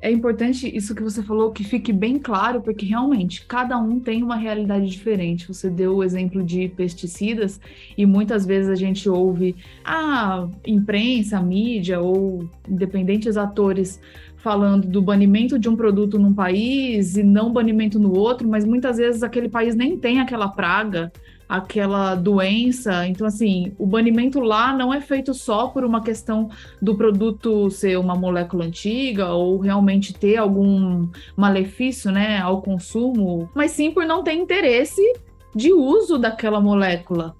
É 0.00 0.10
importante 0.10 0.68
isso 0.74 0.94
que 0.94 1.02
você 1.02 1.22
falou 1.22 1.50
que 1.50 1.64
fique 1.64 1.92
bem 1.92 2.18
claro, 2.18 2.60
porque 2.60 2.84
realmente 2.84 3.46
cada 3.46 3.78
um 3.78 3.98
tem 3.98 4.22
uma 4.22 4.36
realidade 4.36 4.86
diferente. 4.88 5.48
Você 5.48 5.70
deu 5.70 5.96
o 5.96 6.04
exemplo 6.04 6.44
de 6.44 6.68
pesticidas 6.68 7.58
e 7.96 8.04
muitas 8.04 8.44
vezes 8.44 8.70
a 8.70 8.74
gente 8.74 9.08
ouve 9.08 9.56
a 9.82 10.42
ah, 10.42 10.48
imprensa, 10.66 11.38
a 11.38 11.42
mídia 11.42 11.98
ou 11.98 12.48
independentes 12.68 13.36
atores 13.38 13.98
falando 14.46 14.86
do 14.86 15.02
banimento 15.02 15.58
de 15.58 15.68
um 15.68 15.74
produto 15.74 16.20
num 16.20 16.32
país 16.32 17.16
e 17.16 17.24
não 17.24 17.52
banimento 17.52 17.98
no 17.98 18.16
outro, 18.16 18.48
mas 18.48 18.64
muitas 18.64 18.96
vezes 18.96 19.24
aquele 19.24 19.48
país 19.48 19.74
nem 19.74 19.96
tem 19.96 20.20
aquela 20.20 20.46
praga, 20.46 21.12
aquela 21.48 22.14
doença. 22.14 23.08
Então, 23.08 23.26
assim, 23.26 23.72
o 23.76 23.84
banimento 23.84 24.38
lá 24.38 24.72
não 24.72 24.94
é 24.94 25.00
feito 25.00 25.34
só 25.34 25.66
por 25.66 25.82
uma 25.82 26.00
questão 26.00 26.48
do 26.80 26.94
produto 26.94 27.68
ser 27.72 27.98
uma 27.98 28.14
molécula 28.14 28.66
antiga 28.66 29.30
ou 29.32 29.58
realmente 29.58 30.14
ter 30.14 30.36
algum 30.36 31.08
malefício, 31.36 32.12
né, 32.12 32.38
ao 32.38 32.62
consumo, 32.62 33.50
mas 33.52 33.72
sim 33.72 33.90
por 33.90 34.06
não 34.06 34.22
ter 34.22 34.34
interesse 34.34 35.02
de 35.56 35.72
uso 35.72 36.18
daquela 36.18 36.60
molécula. 36.60 37.34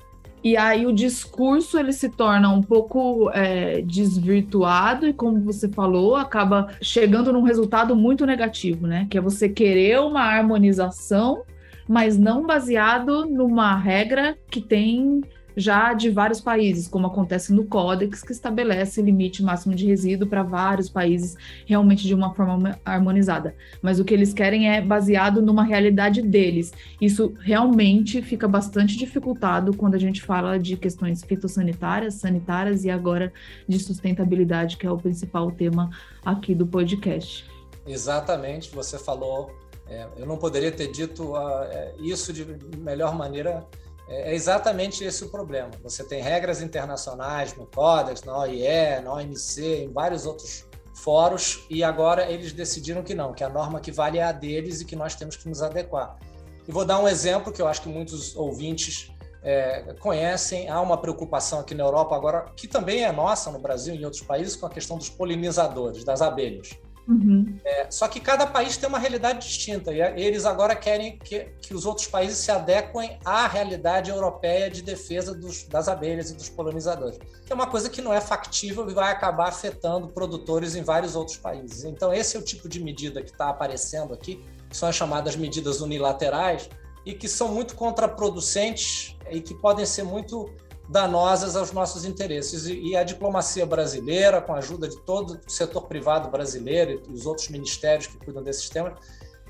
E 0.47 0.57
aí 0.57 0.87
o 0.87 0.93
discurso 0.93 1.77
ele 1.77 1.93
se 1.93 2.09
torna 2.09 2.49
um 2.49 2.63
pouco 2.63 3.29
é, 3.31 3.83
desvirtuado 3.83 5.05
e, 5.05 5.13
como 5.13 5.41
você 5.41 5.69
falou, 5.69 6.15
acaba 6.15 6.69
chegando 6.81 7.33
num 7.33 7.43
resultado 7.43 7.97
muito 7.97 8.25
negativo, 8.25 8.87
né? 8.87 9.09
Que 9.11 9.19
é 9.19 9.21
você 9.21 9.49
querer 9.49 9.99
uma 9.99 10.21
harmonização, 10.21 11.43
mas 11.89 12.17
não 12.17 12.47
baseado 12.47 13.27
numa 13.27 13.75
regra 13.75 14.39
que 14.49 14.61
tem 14.61 15.21
já 15.57 15.95
de 15.95 16.11
vários 16.11 16.41
países, 16.41 16.87
como 16.87 17.07
acontece 17.07 17.53
no 17.53 17.65
Códex, 17.65 18.23
que 18.23 18.33
estabelece 18.33 19.01
limite 19.01 19.43
máximo 19.43 19.75
de 19.75 19.87
resíduo 19.87 20.29
para 20.29 20.43
vários 20.43 20.91
países, 20.91 21.37
realmente 21.65 22.07
de 22.07 22.15
uma 22.15 22.35
forma 22.35 22.79
harmonizada. 22.85 23.55
Mas 23.81 23.99
o 23.99 24.05
que 24.05 24.13
eles 24.13 24.35
querem 24.35 24.69
é 24.71 24.83
baseado 24.83 25.41
numa 25.41 25.65
realidade 25.65 26.21
deles. 26.21 26.73
Isso 27.01 27.33
realmente 27.41 28.21
fica 28.21 28.47
bastante 28.47 28.99
dificultado 28.99 29.75
quando 29.75 29.95
a 29.95 29.99
gente 29.99 30.23
fala 30.23 30.59
de 30.59 30.77
questões 30.77 31.25
fitossanitárias, 31.25 32.15
sanitárias 32.15 32.85
e 32.85 32.91
agora 32.91 33.33
de 33.67 33.79
sustentabilidade, 33.79 34.77
que 34.77 34.87
é 34.87 34.91
o 34.91 34.99
principal 34.99 35.51
tema 35.51 35.91
aqui 36.25 36.55
do 36.55 36.67
podcast. 36.67 37.49
Exatamente, 37.87 38.71
você 38.71 38.99
falou. 38.99 39.51
É, 39.89 40.07
eu 40.17 40.27
não 40.27 40.37
poderia 40.37 40.73
ter 40.73 40.91
dito 40.91 41.37
uh, 41.37 42.03
isso 42.03 42.33
de 42.33 42.45
melhor 42.79 43.15
maneira 43.17 43.65
é, 44.09 44.31
é 44.31 44.35
exatamente 44.35 45.05
esse 45.05 45.25
o 45.25 45.29
problema. 45.29 45.71
Você 45.83 46.05
tem 46.05 46.23
regras 46.23 46.61
internacionais 46.61 47.55
no 47.55 47.67
Codex, 47.67 48.23
na 48.23 48.39
OIE, 48.39 49.01
na 49.03 49.15
OMC, 49.15 49.85
em 49.85 49.93
vários 49.93 50.27
outros 50.27 50.67
fóruns, 50.95 51.65
e 51.69 51.85
agora 51.85 52.31
eles 52.31 52.53
decidiram 52.53 53.03
que 53.03 53.15
não, 53.15 53.33
que 53.33 53.45
a 53.45 53.49
norma 53.49 53.81
que 53.81 53.93
vale 53.93 54.19
é 54.19 54.25
a 54.25 54.33
deles 54.33 54.81
e 54.81 54.85
que 54.85 54.97
nós 54.97 55.15
temos 55.15 55.37
que 55.37 55.49
nos 55.49 55.63
adequar. 55.63 56.19
E 56.67 56.73
vou 56.73 56.85
dar 56.85 56.99
um 56.99 57.07
exemplo 57.07 57.53
que 57.53 57.63
eu 57.63 57.69
acho 57.69 57.83
que 57.83 57.89
muitos 57.89 58.35
ouvintes 58.35 59.13
é, 59.43 59.95
conhecem. 60.01 60.69
Há 60.69 60.81
uma 60.81 60.97
preocupação 60.97 61.61
aqui 61.61 61.75
na 61.75 61.85
Europa 61.85 62.17
agora, 62.17 62.47
que 62.57 62.67
também 62.67 63.05
é 63.05 63.13
nossa 63.13 63.51
no 63.53 63.61
Brasil 63.61 63.95
e 63.95 63.99
em 63.99 64.05
outros 64.05 64.23
países, 64.23 64.57
com 64.57 64.67
a 64.67 64.71
questão 64.71 64.99
dos 64.99 65.09
polinizadores, 65.09 66.03
das 66.03 66.21
abelhas. 66.21 66.71
Uhum. 67.09 67.57
É, 67.65 67.89
só 67.89 68.09
que 68.09 68.19
cada 68.19 68.47
país 68.47 68.77
tem 68.77 68.89
uma 68.89 68.99
realidade 68.99 69.47
distinta 69.47 69.93
e 69.93 70.01
eles 70.21 70.45
agora 70.45 70.75
querem 70.75 71.19
que, 71.19 71.47
que 71.61 71.73
os 71.73 71.87
outros 71.87 72.09
países 72.09 72.39
se 72.39 72.51
adequem 72.51 73.19
à 73.25 73.47
realidade 73.47 74.11
europeia 74.11 74.69
de 74.69 74.83
defesa 74.83 75.33
dos, 75.33 75.63
das 75.65 75.89
abelhas 75.89 76.31
e 76.31 76.35
dos 76.35 76.49
polinizadores, 76.49 77.19
que 77.45 77.53
é 77.53 77.55
uma 77.55 77.69
coisa 77.69 77.89
que 77.89 78.03
não 78.03 78.13
é 78.13 78.21
factível 78.21 78.89
e 78.91 78.95
vai 78.95 79.13
acabar 79.13 79.49
afetando 79.49 80.09
produtores 80.09 80.75
em 80.75 80.83
vários 80.83 81.15
outros 81.15 81.37
países. 81.37 81.85
Então, 81.85 82.13
esse 82.13 82.37
é 82.37 82.41
o 82.41 82.43
tipo 82.43 82.69
de 82.69 82.83
medida 82.83 83.23
que 83.23 83.31
está 83.31 83.51
aparecendo 83.51 84.13
aqui, 84.13 84.45
que 84.69 84.77
são 84.77 84.89
as 84.89 84.97
chamadas 84.97 85.37
medidas 85.37 85.81
unilaterais 85.81 86.69
e 87.05 87.15
que 87.15 87.29
são 87.29 87.49
muito 87.49 87.77
contraproducentes 87.77 89.17
e 89.31 89.41
que 89.41 89.55
podem 89.55 89.87
ser 89.87 90.03
muito 90.03 90.51
danosas 90.89 91.57
aos 91.57 91.73
nossos 91.73 92.05
interesses. 92.05 92.67
E 92.67 92.97
a 92.97 93.03
diplomacia 93.03 93.67
brasileira, 93.67 94.41
com 94.41 94.55
a 94.55 94.59
ajuda 94.59 94.89
de 94.89 94.99
todo 95.01 95.41
o 95.47 95.51
setor 95.51 95.83
privado 95.83 96.31
brasileiro 96.31 97.03
e 97.09 97.13
os 97.13 97.27
outros 97.27 97.49
ministérios 97.49 98.07
que 98.07 98.17
cuidam 98.19 98.43
desses 98.43 98.69
temas, 98.69 98.95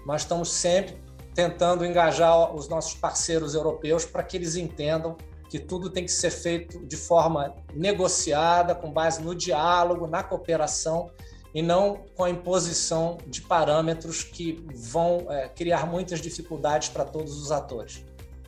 nós 0.05 0.23
estamos 0.23 0.51
sempre 0.51 0.97
tentando 1.35 1.85
engajar 1.85 2.55
os 2.55 2.69
nossos 2.69 2.95
parceiros 2.95 3.55
europeus 3.55 4.05
para 4.05 4.23
que 4.23 4.37
eles 4.37 4.57
entendam 4.57 5.17
que 5.49 5.59
tudo 5.59 5.91
tem 5.91 6.05
que 6.05 6.11
ser 6.11 6.31
feito 6.31 6.85
de 6.87 6.97
forma 6.97 7.55
negociada, 7.75 8.75
com 8.75 8.91
base 8.91 9.23
no 9.23 9.35
diálogo, 9.35 10.07
na 10.07 10.23
cooperação 10.23 11.11
e 11.55 11.63
não 11.63 12.05
com 12.15 12.25
a 12.25 12.31
imposição 12.31 13.19
de 13.27 13.43
parâmetros 13.43 14.25
que 14.25 14.65
vão 14.75 15.27
é, 15.31 15.49
criar 15.49 15.87
muitas 15.87 16.21
dificuldades 16.21 16.89
para 16.89 17.05
todos 17.05 17.41
os 17.41 17.53
atores. 17.53 18.05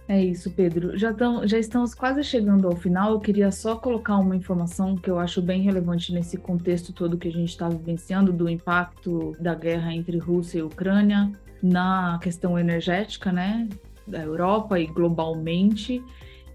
É 0.09 0.25
isso, 0.25 0.51
Pedro. 0.51 0.97
Já, 0.97 1.13
tão, 1.13 1.47
já 1.47 1.59
estamos 1.59 1.95
quase 1.95 2.25
chegando 2.25 2.67
ao 2.67 2.75
final. 2.75 3.13
Eu 3.13 3.21
queria 3.21 3.53
só 3.53 3.77
colocar 3.77 4.17
uma 4.17 4.35
informação 4.35 4.97
que 4.97 5.11
eu 5.11 5.19
acho 5.19 5.43
bem 5.43 5.61
relevante 5.61 6.15
nesse 6.15 6.39
contexto 6.39 6.95
todo 6.95 7.19
que 7.19 7.29
a 7.29 7.33
gente 7.33 7.51
está 7.51 7.69
vivenciando 7.69 8.33
do 8.33 8.49
impacto 8.49 9.37
da 9.39 9.55
guerra 9.55 9.93
entre 9.93 10.17
Rússia 10.17 10.61
e 10.61 10.63
Ucrânia 10.63 11.31
na 11.63 12.19
questão 12.23 12.59
energética, 12.59 13.31
né, 13.31 13.69
da 14.07 14.23
Europa 14.23 14.81
e 14.81 14.87
globalmente, 14.87 16.03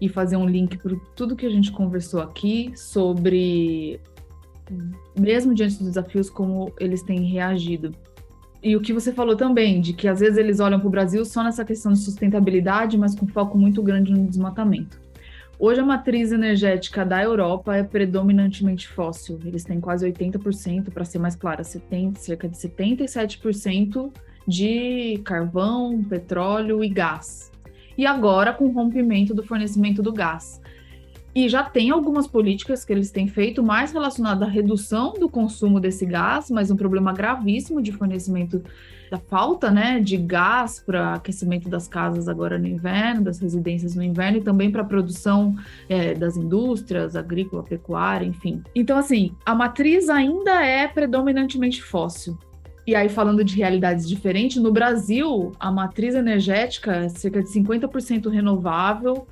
e 0.00 0.08
fazer 0.08 0.36
um 0.36 0.46
link 0.46 0.76
para 0.78 0.96
tudo 1.14 1.36
que 1.36 1.46
a 1.46 1.50
gente 1.50 1.70
conversou 1.70 2.20
aqui 2.20 2.72
sobre, 2.74 4.00
mesmo 5.16 5.54
diante 5.54 5.76
dos 5.76 5.86
desafios, 5.86 6.28
como 6.28 6.72
eles 6.80 7.02
têm 7.02 7.22
reagido. 7.22 7.94
E 8.64 8.74
o 8.76 8.80
que 8.80 8.94
você 8.94 9.12
falou 9.12 9.36
também, 9.36 9.78
de 9.78 9.92
que 9.92 10.08
às 10.08 10.20
vezes 10.20 10.38
eles 10.38 10.58
olham 10.58 10.80
para 10.80 10.88
o 10.88 10.90
Brasil 10.90 11.22
só 11.26 11.44
nessa 11.44 11.66
questão 11.66 11.92
de 11.92 11.98
sustentabilidade, 11.98 12.96
mas 12.96 13.14
com 13.14 13.26
foco 13.26 13.58
muito 13.58 13.82
grande 13.82 14.10
no 14.10 14.26
desmatamento. 14.26 14.98
Hoje 15.58 15.80
a 15.80 15.84
matriz 15.84 16.32
energética 16.32 17.04
da 17.04 17.22
Europa 17.22 17.76
é 17.76 17.82
predominantemente 17.82 18.88
fóssil. 18.88 19.38
Eles 19.44 19.64
têm 19.64 19.80
quase 19.80 20.10
80%, 20.10 20.90
para 20.90 21.04
ser 21.04 21.18
mais 21.18 21.36
clara, 21.36 21.62
cerca 21.62 22.48
de 22.48 22.56
77% 22.56 24.10
de 24.48 25.20
carvão, 25.26 26.02
petróleo 26.02 26.82
e 26.82 26.88
gás. 26.88 27.52
E 27.98 28.06
agora 28.06 28.54
com 28.54 28.64
o 28.64 28.72
rompimento 28.72 29.34
do 29.34 29.42
fornecimento 29.42 30.02
do 30.02 30.10
gás. 30.10 30.58
E 31.34 31.48
já 31.48 31.64
tem 31.64 31.90
algumas 31.90 32.28
políticas 32.28 32.84
que 32.84 32.92
eles 32.92 33.10
têm 33.10 33.26
feito 33.26 33.62
mais 33.62 33.92
relacionadas 33.92 34.46
à 34.46 34.50
redução 34.50 35.14
do 35.14 35.28
consumo 35.28 35.80
desse 35.80 36.06
gás, 36.06 36.48
mas 36.48 36.70
um 36.70 36.76
problema 36.76 37.12
gravíssimo 37.12 37.82
de 37.82 37.90
fornecimento 37.90 38.62
da 39.10 39.18
falta 39.18 39.70
né, 39.70 40.00
de 40.00 40.16
gás 40.16 40.82
para 40.84 41.14
aquecimento 41.14 41.68
das 41.68 41.88
casas 41.88 42.28
agora 42.28 42.58
no 42.58 42.66
inverno, 42.66 43.22
das 43.22 43.38
residências 43.38 43.94
no 43.94 44.02
inverno, 44.02 44.38
e 44.38 44.42
também 44.42 44.70
para 44.70 44.82
a 44.82 44.84
produção 44.84 45.56
é, 45.88 46.14
das 46.14 46.36
indústrias, 46.36 47.16
agrícola, 47.16 47.62
pecuária, 47.62 48.26
enfim. 48.26 48.62
Então, 48.74 48.96
assim, 48.96 49.32
a 49.44 49.54
matriz 49.54 50.08
ainda 50.08 50.64
é 50.64 50.86
predominantemente 50.86 51.82
fóssil. 51.82 52.38
E 52.86 52.94
aí, 52.94 53.08
falando 53.08 53.42
de 53.42 53.56
realidades 53.56 54.06
diferentes, 54.06 54.62
no 54.62 54.70
Brasil, 54.70 55.52
a 55.58 55.70
matriz 55.70 56.14
energética 56.14 56.96
é 56.96 57.08
cerca 57.08 57.42
de 57.42 57.48
50% 57.48 58.28
renovável, 58.28 59.26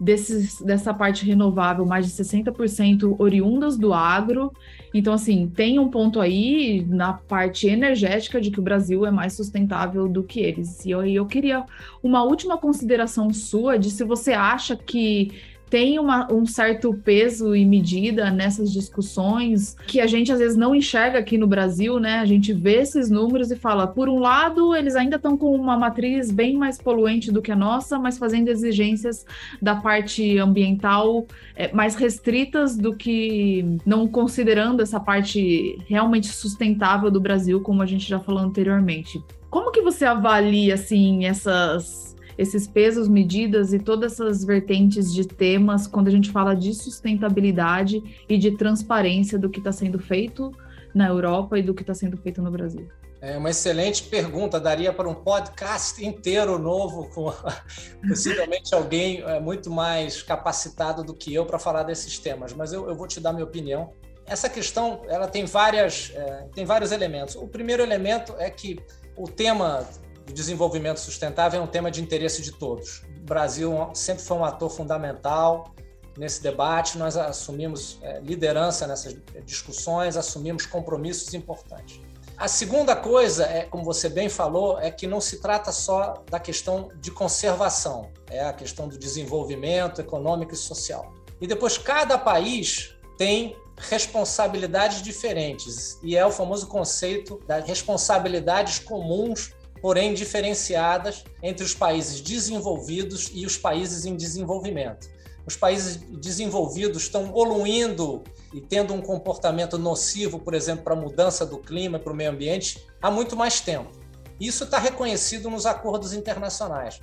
desses, 0.00 0.58
dessa 0.62 0.94
parte 0.94 1.26
renovável, 1.26 1.84
mais 1.84 2.06
de 2.06 2.12
60% 2.12 3.16
oriundas 3.18 3.76
do 3.76 3.92
agro. 3.92 4.50
Então, 4.94 5.12
assim, 5.12 5.46
tem 5.46 5.78
um 5.78 5.90
ponto 5.90 6.18
aí 6.18 6.84
na 6.88 7.12
parte 7.12 7.68
energética 7.68 8.40
de 8.40 8.50
que 8.50 8.58
o 8.58 8.62
Brasil 8.62 9.04
é 9.04 9.10
mais 9.10 9.34
sustentável 9.34 10.08
do 10.08 10.22
que 10.22 10.40
eles. 10.40 10.84
E 10.86 10.90
eu, 10.90 11.04
eu 11.04 11.26
queria 11.26 11.64
uma 12.02 12.22
última 12.22 12.56
consideração 12.56 13.30
sua 13.32 13.78
de 13.78 13.90
se 13.90 14.02
você 14.02 14.32
acha 14.32 14.74
que 14.74 15.32
tem 15.70 16.00
uma, 16.00 16.30
um 16.32 16.44
certo 16.44 16.92
peso 16.92 17.54
e 17.54 17.64
medida 17.64 18.28
nessas 18.30 18.72
discussões 18.72 19.76
que 19.86 20.00
a 20.00 20.06
gente 20.06 20.32
às 20.32 20.40
vezes 20.40 20.56
não 20.56 20.74
enxerga 20.74 21.20
aqui 21.20 21.38
no 21.38 21.46
Brasil, 21.46 22.00
né? 22.00 22.18
A 22.18 22.26
gente 22.26 22.52
vê 22.52 22.80
esses 22.80 23.08
números 23.08 23.52
e 23.52 23.56
fala, 23.56 23.86
por 23.86 24.08
um 24.08 24.18
lado, 24.18 24.74
eles 24.74 24.96
ainda 24.96 25.14
estão 25.14 25.36
com 25.36 25.54
uma 25.54 25.78
matriz 25.78 26.32
bem 26.32 26.56
mais 26.56 26.76
poluente 26.76 27.30
do 27.30 27.40
que 27.40 27.52
a 27.52 27.56
nossa, 27.56 28.00
mas 28.00 28.18
fazendo 28.18 28.48
exigências 28.48 29.24
da 29.62 29.76
parte 29.76 30.38
ambiental 30.38 31.24
é, 31.54 31.72
mais 31.72 31.94
restritas 31.94 32.76
do 32.76 32.96
que 32.96 33.64
não 33.86 34.08
considerando 34.08 34.82
essa 34.82 34.98
parte 34.98 35.78
realmente 35.86 36.26
sustentável 36.26 37.12
do 37.12 37.20
Brasil, 37.20 37.60
como 37.60 37.80
a 37.80 37.86
gente 37.86 38.08
já 38.08 38.18
falou 38.18 38.42
anteriormente. 38.42 39.22
Como 39.48 39.70
que 39.70 39.82
você 39.82 40.04
avalia 40.04 40.74
assim 40.74 41.26
essas 41.26 42.09
esses 42.40 42.66
pesos, 42.66 43.06
medidas 43.06 43.74
e 43.74 43.78
todas 43.78 44.12
essas 44.12 44.42
vertentes 44.42 45.12
de 45.12 45.28
temas 45.28 45.86
quando 45.86 46.08
a 46.08 46.10
gente 46.10 46.30
fala 46.30 46.56
de 46.56 46.72
sustentabilidade 46.72 48.02
e 48.26 48.38
de 48.38 48.56
transparência 48.56 49.38
do 49.38 49.50
que 49.50 49.58
está 49.58 49.70
sendo 49.70 49.98
feito 49.98 50.50
na 50.94 51.06
Europa 51.06 51.58
e 51.58 51.62
do 51.62 51.74
que 51.74 51.82
está 51.82 51.92
sendo 51.92 52.16
feito 52.16 52.40
no 52.40 52.50
Brasil? 52.50 52.88
É 53.20 53.36
uma 53.36 53.50
excelente 53.50 54.04
pergunta, 54.04 54.58
daria 54.58 54.90
para 54.90 55.06
um 55.06 55.14
podcast 55.14 56.02
inteiro 56.02 56.58
novo, 56.58 57.10
com 57.10 57.30
possivelmente 58.08 58.74
alguém 58.74 59.20
é, 59.20 59.38
muito 59.38 59.70
mais 59.70 60.22
capacitado 60.22 61.04
do 61.04 61.12
que 61.12 61.34
eu 61.34 61.44
para 61.44 61.58
falar 61.58 61.82
desses 61.82 62.18
temas, 62.18 62.54
mas 62.54 62.72
eu, 62.72 62.88
eu, 62.88 62.94
vou 62.94 63.06
te 63.06 63.20
dar 63.20 63.34
minha 63.34 63.44
opinião. 63.44 63.92
Essa 64.24 64.48
questão 64.48 65.02
ela 65.08 65.28
tem, 65.28 65.44
várias, 65.44 66.10
é, 66.14 66.48
tem 66.54 66.64
vários 66.64 66.90
elementos. 66.90 67.34
O 67.36 67.46
primeiro 67.46 67.82
elemento 67.82 68.34
é 68.38 68.48
que 68.48 68.78
o 69.14 69.28
tema 69.28 69.86
desenvolvimento 70.32 70.98
sustentável 70.98 71.60
é 71.60 71.62
um 71.62 71.66
tema 71.66 71.90
de 71.90 72.02
interesse 72.02 72.42
de 72.42 72.52
todos. 72.52 73.02
O 73.18 73.24
Brasil 73.24 73.90
sempre 73.94 74.22
foi 74.22 74.36
um 74.36 74.44
ator 74.44 74.70
fundamental 74.70 75.74
nesse 76.16 76.42
debate, 76.42 76.98
nós 76.98 77.16
assumimos 77.16 77.98
é, 78.02 78.20
liderança 78.20 78.86
nessas 78.86 79.16
discussões, 79.44 80.16
assumimos 80.16 80.66
compromissos 80.66 81.32
importantes. 81.34 82.00
A 82.36 82.48
segunda 82.48 82.96
coisa, 82.96 83.44
é, 83.44 83.64
como 83.64 83.84
você 83.84 84.08
bem 84.08 84.28
falou, 84.28 84.78
é 84.78 84.90
que 84.90 85.06
não 85.06 85.20
se 85.20 85.40
trata 85.40 85.70
só 85.72 86.22
da 86.30 86.40
questão 86.40 86.90
de 86.96 87.10
conservação, 87.10 88.10
é 88.28 88.44
a 88.44 88.52
questão 88.52 88.88
do 88.88 88.98
desenvolvimento 88.98 90.00
econômico 90.00 90.54
e 90.54 90.56
social. 90.56 91.12
E 91.40 91.46
depois, 91.46 91.76
cada 91.76 92.16
país 92.16 92.94
tem 93.18 93.56
responsabilidades 93.76 95.02
diferentes, 95.02 95.98
e 96.02 96.16
é 96.16 96.24
o 96.24 96.30
famoso 96.30 96.66
conceito 96.66 97.40
das 97.46 97.66
responsabilidades 97.66 98.78
comuns 98.78 99.54
porém 99.80 100.14
diferenciadas 100.14 101.24
entre 101.42 101.64
os 101.64 101.74
países 101.74 102.20
desenvolvidos 102.20 103.30
e 103.32 103.46
os 103.46 103.56
países 103.56 104.04
em 104.04 104.16
desenvolvimento. 104.16 105.08
Os 105.46 105.56
países 105.56 105.96
desenvolvidos 105.96 107.04
estão 107.04 107.26
evoluindo 107.26 108.22
e 108.52 108.60
tendo 108.60 108.92
um 108.92 109.00
comportamento 109.00 109.78
nocivo, 109.78 110.38
por 110.38 110.54
exemplo, 110.54 110.84
para 110.84 110.94
a 110.94 110.96
mudança 110.96 111.46
do 111.46 111.58
clima, 111.58 111.98
para 111.98 112.12
o 112.12 112.16
meio 112.16 112.30
ambiente, 112.30 112.86
há 113.00 113.10
muito 113.10 113.36
mais 113.36 113.60
tempo. 113.60 113.90
Isso 114.38 114.64
está 114.64 114.78
reconhecido 114.78 115.50
nos 115.50 115.66
acordos 115.66 116.12
internacionais. 116.12 117.00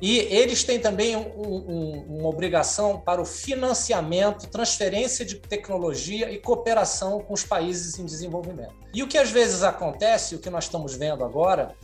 E 0.00 0.18
eles 0.18 0.62
têm 0.62 0.78
também 0.78 1.16
um, 1.16 1.20
um, 1.20 2.18
uma 2.18 2.28
obrigação 2.28 3.00
para 3.00 3.20
o 3.20 3.24
financiamento, 3.24 4.48
transferência 4.48 5.24
de 5.24 5.36
tecnologia 5.36 6.30
e 6.30 6.38
cooperação 6.38 7.20
com 7.20 7.34
os 7.34 7.44
países 7.44 7.98
em 7.98 8.04
desenvolvimento. 8.04 8.74
E 8.94 9.02
o 9.02 9.08
que 9.08 9.18
às 9.18 9.30
vezes 9.30 9.62
acontece, 9.62 10.36
o 10.36 10.38
que 10.38 10.48
nós 10.48 10.64
estamos 10.64 10.94
vendo 10.94 11.24
agora, 11.24 11.74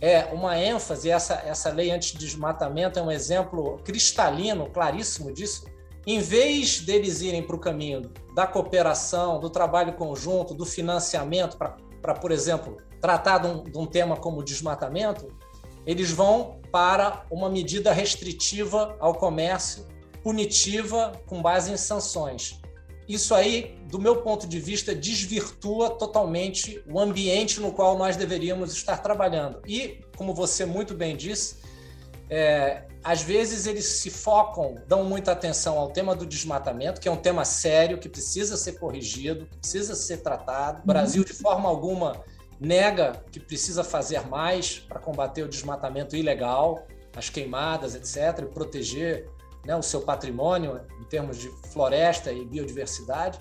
é 0.00 0.24
uma 0.32 0.58
ênfase, 0.58 1.10
essa, 1.10 1.34
essa 1.44 1.70
lei 1.70 1.90
anti-desmatamento 1.90 2.98
é 2.98 3.02
um 3.02 3.10
exemplo 3.10 3.78
cristalino, 3.84 4.70
claríssimo 4.70 5.32
disso. 5.32 5.64
Em 6.06 6.20
vez 6.20 6.80
deles 6.80 7.20
irem 7.20 7.42
para 7.42 7.56
o 7.56 7.58
caminho 7.58 8.10
da 8.34 8.46
cooperação, 8.46 9.38
do 9.38 9.50
trabalho 9.50 9.92
conjunto, 9.92 10.54
do 10.54 10.64
financiamento, 10.64 11.58
para, 11.58 12.14
por 12.14 12.30
exemplo, 12.30 12.78
tratar 13.00 13.38
de 13.38 13.46
um, 13.46 13.64
de 13.64 13.78
um 13.78 13.86
tema 13.86 14.16
como 14.16 14.42
desmatamento, 14.42 15.28
eles 15.86 16.10
vão 16.10 16.60
para 16.72 17.26
uma 17.30 17.50
medida 17.50 17.92
restritiva 17.92 18.96
ao 18.98 19.14
comércio, 19.14 19.86
punitiva, 20.22 21.12
com 21.26 21.42
base 21.42 21.70
em 21.72 21.76
sanções 21.76 22.59
isso 23.14 23.34
aí, 23.34 23.76
do 23.90 23.98
meu 23.98 24.22
ponto 24.22 24.46
de 24.46 24.60
vista, 24.60 24.94
desvirtua 24.94 25.90
totalmente 25.90 26.82
o 26.86 27.00
ambiente 27.00 27.60
no 27.60 27.72
qual 27.72 27.96
nós 27.96 28.16
deveríamos 28.16 28.72
estar 28.72 28.98
trabalhando. 28.98 29.60
E, 29.66 30.00
como 30.16 30.34
você 30.34 30.64
muito 30.64 30.94
bem 30.94 31.16
disse, 31.16 31.56
é, 32.28 32.84
às 33.02 33.22
vezes 33.22 33.66
eles 33.66 33.84
se 33.84 34.10
focam, 34.10 34.76
dão 34.86 35.04
muita 35.04 35.32
atenção 35.32 35.78
ao 35.78 35.90
tema 35.90 36.14
do 36.14 36.26
desmatamento, 36.26 37.00
que 37.00 37.08
é 37.08 37.10
um 37.10 37.16
tema 37.16 37.44
sério, 37.44 37.98
que 37.98 38.08
precisa 38.08 38.56
ser 38.56 38.78
corrigido, 38.78 39.46
que 39.46 39.56
precisa 39.58 39.94
ser 39.94 40.18
tratado. 40.18 40.82
O 40.84 40.86
Brasil, 40.86 41.24
de 41.24 41.32
forma 41.32 41.68
alguma, 41.68 42.22
nega 42.60 43.24
que 43.32 43.40
precisa 43.40 43.82
fazer 43.82 44.26
mais 44.28 44.78
para 44.78 45.00
combater 45.00 45.42
o 45.42 45.48
desmatamento 45.48 46.14
ilegal, 46.14 46.86
as 47.16 47.28
queimadas, 47.28 47.94
etc., 47.94 48.44
e 48.44 48.46
proteger 48.46 49.28
né, 49.64 49.74
o 49.74 49.82
seu 49.82 50.02
patrimônio 50.02 50.80
termos 51.10 51.36
de 51.36 51.50
floresta 51.72 52.32
e 52.32 52.46
biodiversidade. 52.46 53.38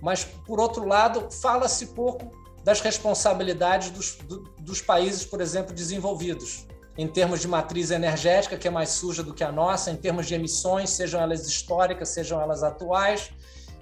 Mas, 0.00 0.24
por 0.24 0.60
outro 0.60 0.86
lado, 0.86 1.28
fala-se 1.30 1.86
pouco 1.86 2.30
das 2.62 2.80
responsabilidades 2.80 3.90
dos, 3.90 4.16
do, 4.16 4.42
dos 4.60 4.80
países, 4.80 5.24
por 5.24 5.40
exemplo, 5.40 5.74
desenvolvidos 5.74 6.66
em 6.98 7.06
termos 7.06 7.40
de 7.40 7.48
matriz 7.48 7.90
energética, 7.90 8.56
que 8.56 8.68
é 8.68 8.70
mais 8.70 8.90
suja 8.90 9.22
do 9.22 9.34
que 9.34 9.44
a 9.44 9.52
nossa, 9.52 9.90
em 9.90 9.96
termos 9.96 10.26
de 10.26 10.34
emissões, 10.34 10.90
sejam 10.90 11.20
elas 11.20 11.46
históricas, 11.46 12.08
sejam 12.08 12.40
elas 12.40 12.62
atuais. 12.62 13.30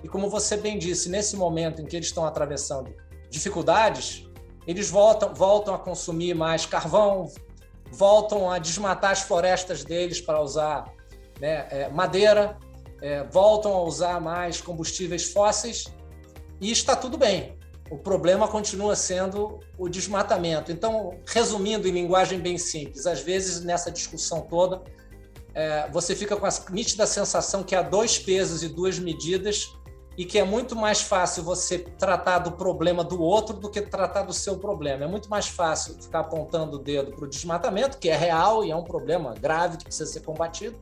E 0.02 0.08
como 0.08 0.28
você 0.28 0.56
bem 0.56 0.78
disse, 0.78 1.08
nesse 1.08 1.36
momento 1.36 1.80
em 1.80 1.86
que 1.86 1.96
eles 1.96 2.08
estão 2.08 2.26
atravessando 2.26 2.94
dificuldades, 3.30 4.28
eles 4.66 4.90
voltam, 4.90 5.32
voltam 5.32 5.74
a 5.74 5.78
consumir 5.78 6.34
mais 6.34 6.66
carvão, 6.66 7.30
voltam 7.90 8.50
a 8.50 8.58
desmatar 8.58 9.12
as 9.12 9.22
florestas 9.22 9.84
deles 9.84 10.20
para 10.20 10.40
usar 10.40 10.92
né, 11.40 11.66
é, 11.70 11.88
madeira, 11.88 12.58
é, 13.04 13.22
voltam 13.24 13.74
a 13.74 13.82
usar 13.82 14.20
mais 14.20 14.60
combustíveis 14.60 15.24
fósseis 15.24 15.84
e 16.60 16.70
está 16.70 16.96
tudo 16.96 17.18
bem 17.18 17.56
o 17.90 17.98
problema 17.98 18.48
continua 18.48 18.96
sendo 18.96 19.60
o 19.78 19.88
desmatamento. 19.88 20.72
Então, 20.72 21.18
resumindo 21.26 21.86
em 21.86 21.92
linguagem 21.92 22.40
bem 22.40 22.56
simples, 22.56 23.06
às 23.06 23.20
vezes 23.20 23.62
nessa 23.62 23.90
discussão 23.90 24.40
toda, 24.40 24.82
é, 25.54 25.88
você 25.90 26.16
fica 26.16 26.34
com 26.36 26.46
a 26.46 26.50
nítida 26.70 27.06
sensação 27.06 27.62
que 27.62 27.74
há 27.74 27.82
dois 27.82 28.18
pesos 28.18 28.62
e 28.62 28.68
duas 28.68 28.98
medidas 28.98 29.72
e 30.16 30.24
que 30.24 30.38
é 30.38 30.44
muito 30.44 30.74
mais 30.76 31.02
fácil 31.02 31.42
você 31.42 31.78
tratar 31.78 32.38
do 32.38 32.52
problema 32.52 33.04
do 33.04 33.20
outro 33.20 33.56
do 33.56 33.68
que 33.68 33.82
tratar 33.82 34.22
do 34.22 34.32
seu 34.32 34.58
problema. 34.58 35.04
É 35.04 35.08
muito 35.08 35.28
mais 35.28 35.48
fácil 35.48 35.94
ficar 36.00 36.20
apontando 36.20 36.76
o 36.76 36.78
dedo 36.78 37.12
para 37.12 37.24
o 37.24 37.28
desmatamento, 37.28 37.98
que 37.98 38.08
é 38.08 38.16
real 38.16 38.64
e 38.64 38.70
é 38.70 38.76
um 38.76 38.84
problema 38.84 39.34
grave 39.34 39.76
que 39.76 39.84
precisa 39.84 40.10
ser 40.10 40.20
combatido, 40.20 40.78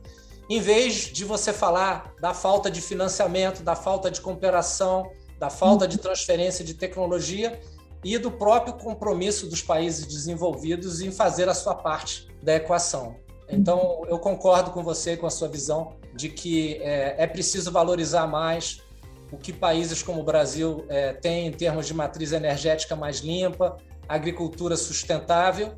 em 0.55 0.61
vez 0.61 1.11
de 1.11 1.25
você 1.25 1.51
falar 1.51 2.13
da 2.21 2.31
falta 2.31 2.69
de 2.69 2.79
financiamento, 2.79 3.63
da 3.63 3.75
falta 3.75 4.11
de 4.11 4.21
cooperação, 4.21 5.11
da 5.39 5.49
falta 5.49 5.87
de 5.87 5.97
transferência 5.97 6.63
de 6.63 6.75
tecnologia 6.75 7.59
e 8.03 8.19
do 8.19 8.29
próprio 8.29 8.75
compromisso 8.75 9.49
dos 9.49 9.63
países 9.63 10.05
desenvolvidos 10.05 11.01
em 11.01 11.09
fazer 11.09 11.49
a 11.49 11.55
sua 11.55 11.73
parte 11.73 12.27
da 12.43 12.53
equação. 12.53 13.15
Então, 13.49 14.03
eu 14.07 14.19
concordo 14.19 14.69
com 14.69 14.83
você, 14.83 15.17
com 15.17 15.25
a 15.25 15.31
sua 15.31 15.47
visão 15.47 15.95
de 16.13 16.29
que 16.29 16.75
é, 16.83 17.15
é 17.23 17.25
preciso 17.25 17.71
valorizar 17.71 18.27
mais 18.27 18.79
o 19.31 19.37
que 19.37 19.51
países 19.51 20.03
como 20.03 20.21
o 20.21 20.23
Brasil 20.23 20.85
é, 20.87 21.13
têm 21.13 21.47
em 21.47 21.51
termos 21.51 21.87
de 21.87 21.95
matriz 21.95 22.31
energética 22.31 22.95
mais 22.95 23.21
limpa, 23.21 23.77
agricultura 24.07 24.77
sustentável 24.77 25.75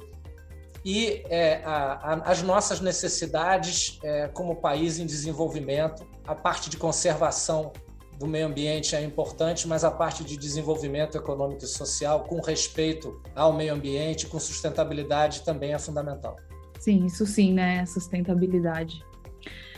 e 0.85 1.23
é, 1.29 1.63
a, 1.65 1.93
a, 1.93 2.13
as 2.31 2.43
nossas 2.43 2.79
necessidades 2.79 3.97
é, 4.03 4.27
como 4.27 4.55
país 4.55 4.99
em 4.99 5.05
desenvolvimento, 5.07 6.05
a 6.27 6.35
parte 6.35 6.69
de 6.69 6.77
conservação 6.77 7.73
do 8.19 8.27
meio 8.27 8.45
ambiente 8.45 8.95
é 8.95 9.03
importante, 9.03 9.67
mas 9.67 9.83
a 9.83 9.89
parte 9.89 10.23
de 10.23 10.37
desenvolvimento 10.37 11.17
econômico 11.17 11.63
e 11.63 11.67
social, 11.67 12.23
com 12.25 12.39
respeito 12.39 13.19
ao 13.35 13.51
meio 13.51 13.73
ambiente, 13.73 14.27
com 14.27 14.39
sustentabilidade, 14.39 15.41
também 15.41 15.73
é 15.73 15.79
fundamental. 15.79 16.37
Sim, 16.79 17.05
isso 17.07 17.25
sim, 17.25 17.51
né? 17.51 17.83
Sustentabilidade. 17.87 19.03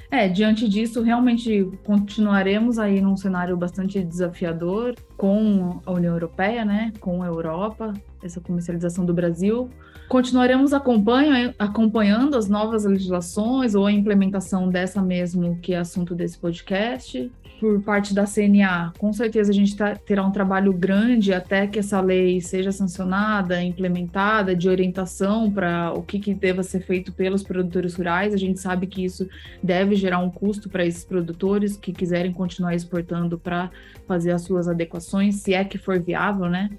É, 0.10 0.30
diante 0.30 0.70
disso, 0.70 1.02
realmente 1.02 1.70
continuaremos 1.84 2.80
aí 2.80 3.02
num 3.02 3.18
cenário 3.18 3.58
bastante 3.58 4.02
desafiador 4.02 4.96
com 5.18 5.82
a 5.86 5.92
União 5.92 6.14
Europeia, 6.14 6.64
né? 6.64 6.94
Com 7.00 7.22
a 7.22 7.26
Europa, 7.28 7.94
essa 8.24 8.40
comercialização 8.40 9.06
do 9.06 9.14
Brasil. 9.14 9.70
Continuaremos 10.08 10.72
acompanhando 10.74 12.38
as 12.38 12.48
novas 12.48 12.86
legislações 12.86 13.76
ou 13.76 13.86
a 13.86 13.92
implementação 13.92 14.70
dessa 14.70 15.02
mesmo, 15.02 15.58
que 15.58 15.74
é 15.74 15.78
assunto 15.78 16.16
desse 16.16 16.38
podcast 16.38 17.30
por 17.60 17.82
parte 17.82 18.14
da 18.14 18.26
CNA, 18.26 18.94
com 18.98 19.12
certeza 19.12 19.52
a 19.52 19.54
gente 19.54 19.76
tá, 19.76 19.96
terá 19.96 20.26
um 20.26 20.32
trabalho 20.32 20.72
grande 20.72 21.34
até 21.34 21.68
que 21.68 21.80
essa 21.80 22.00
lei 22.00 22.40
seja 22.40 22.72
sancionada, 22.72 23.62
implementada, 23.62 24.56
de 24.56 24.70
orientação 24.70 25.52
para 25.52 25.92
o 25.94 26.04
que, 26.04 26.20
que 26.20 26.34
deva 26.34 26.64
ser 26.64 26.82
feito 26.82 27.12
pelos 27.12 27.44
produtores 27.44 27.96
rurais. 27.96 28.34
A 28.34 28.38
gente 28.38 28.60
sabe 28.60 28.88
que 28.88 29.04
isso 29.04 29.28
deve 29.62 29.96
gerar 29.96 30.20
um 30.20 30.30
custo 30.30 30.70
para 30.70 30.86
esses 30.86 31.04
produtores 31.04 31.76
que 31.76 31.92
quiserem 31.92 32.32
continuar 32.32 32.76
exportando 32.76 33.38
para 33.38 33.72
fazer 34.08 34.32
as 34.32 34.44
suas 34.44 34.68
adequações, 34.68 35.36
se 35.36 35.54
é 35.54 35.64
que 35.64 35.78
for 35.78 36.00
viável, 36.00 36.50
né? 36.50 36.70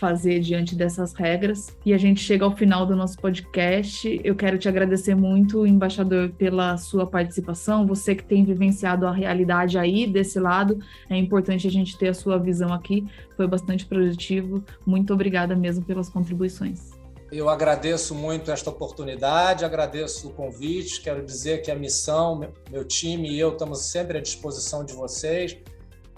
Fazer 0.00 0.40
diante 0.40 0.74
dessas 0.74 1.12
regras. 1.12 1.76
E 1.84 1.92
a 1.92 1.98
gente 1.98 2.20
chega 2.20 2.44
ao 2.44 2.56
final 2.56 2.86
do 2.86 2.96
nosso 2.96 3.18
podcast. 3.18 4.18
Eu 4.24 4.34
quero 4.34 4.58
te 4.58 4.66
agradecer 4.66 5.14
muito, 5.14 5.66
embaixador, 5.66 6.30
pela 6.30 6.78
sua 6.78 7.06
participação. 7.06 7.86
Você 7.86 8.14
que 8.14 8.24
tem 8.24 8.42
vivenciado 8.42 9.06
a 9.06 9.12
realidade 9.12 9.78
aí 9.78 10.06
desse 10.06 10.40
lado, 10.40 10.78
é 11.10 11.16
importante 11.16 11.68
a 11.68 11.70
gente 11.70 11.98
ter 11.98 12.08
a 12.08 12.14
sua 12.14 12.38
visão 12.38 12.72
aqui. 12.72 13.06
Foi 13.36 13.46
bastante 13.46 13.84
produtivo. 13.84 14.64
Muito 14.86 15.12
obrigada 15.12 15.54
mesmo 15.54 15.84
pelas 15.84 16.08
contribuições. 16.08 16.98
Eu 17.30 17.48
agradeço 17.48 18.12
muito 18.12 18.50
esta 18.50 18.70
oportunidade, 18.70 19.64
agradeço 19.64 20.28
o 20.28 20.32
convite. 20.32 21.00
Quero 21.00 21.22
dizer 21.24 21.62
que 21.62 21.70
a 21.70 21.76
missão, 21.76 22.40
meu 22.68 22.84
time 22.84 23.30
e 23.30 23.38
eu 23.38 23.52
estamos 23.52 23.82
sempre 23.82 24.18
à 24.18 24.20
disposição 24.20 24.84
de 24.84 24.94
vocês 24.94 25.56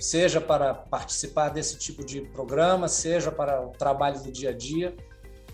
seja 0.03 0.41
para 0.41 0.75
participar 0.75 1.51
desse 1.51 1.79
tipo 1.79 2.05
de 2.05 2.23
programa, 2.23 2.89
seja 2.89 3.31
para 3.31 3.65
o 3.65 3.71
trabalho 3.71 4.21
do 4.21 4.33
dia 4.33 4.51
a 4.51 4.53
dia. 4.53 4.95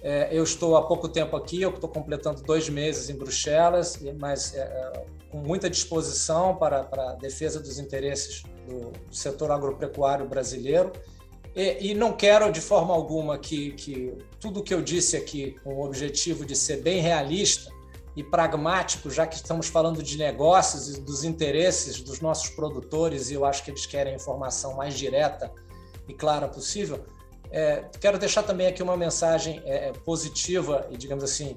É, 0.00 0.28
eu 0.32 0.42
estou 0.42 0.76
há 0.76 0.86
pouco 0.86 1.08
tempo 1.08 1.36
aqui, 1.36 1.60
eu 1.60 1.70
estou 1.70 1.88
completando 1.88 2.42
dois 2.42 2.68
meses 2.68 3.10
em 3.10 3.16
Bruxelas, 3.16 3.98
mas 4.18 4.54
é, 4.54 4.60
é, 4.60 5.04
com 5.30 5.38
muita 5.38 5.68
disposição 5.68 6.56
para, 6.56 6.84
para 6.84 7.10
a 7.10 7.14
defesa 7.14 7.60
dos 7.60 7.78
interesses 7.78 8.42
do, 8.66 8.92
setor 9.14 9.50
agropecuário 9.50 10.26
brasileiro. 10.26 10.92
E, 11.54 11.90
e, 11.90 11.94
não 11.94 12.12
quero 12.12 12.50
de 12.52 12.60
forma 12.60 12.94
alguma 12.94 13.36
que, 13.36 13.72
que 13.72 14.14
tudo 14.40 14.62
que 14.62 14.72
eu 14.72 14.80
disse 14.80 15.16
aqui, 15.16 15.56
com 15.62 15.74
o 15.74 15.84
objetivo 15.84 16.46
de 16.46 16.54
ser 16.54 16.80
bem 16.80 17.00
realista, 17.00 17.70
e 18.18 18.24
pragmático, 18.24 19.08
já 19.08 19.24
que 19.28 19.36
estamos 19.36 19.68
falando 19.68 20.02
de 20.02 20.18
negócios 20.18 20.96
e 20.96 21.00
dos 21.00 21.22
interesses 21.22 22.00
dos 22.00 22.20
nossos 22.20 22.50
produtores, 22.50 23.30
e 23.30 23.34
eu 23.34 23.44
acho 23.44 23.62
que 23.62 23.70
eles 23.70 23.86
querem 23.86 24.12
a 24.12 24.16
informação 24.16 24.74
mais 24.74 24.98
direta 24.98 25.52
e 26.08 26.12
clara 26.12 26.48
possível, 26.48 27.04
é, 27.48 27.84
quero 28.00 28.18
deixar 28.18 28.42
também 28.42 28.66
aqui 28.66 28.82
uma 28.82 28.96
mensagem 28.96 29.62
é, 29.64 29.92
positiva 30.04 30.88
e, 30.90 30.96
digamos 30.96 31.22
assim, 31.22 31.54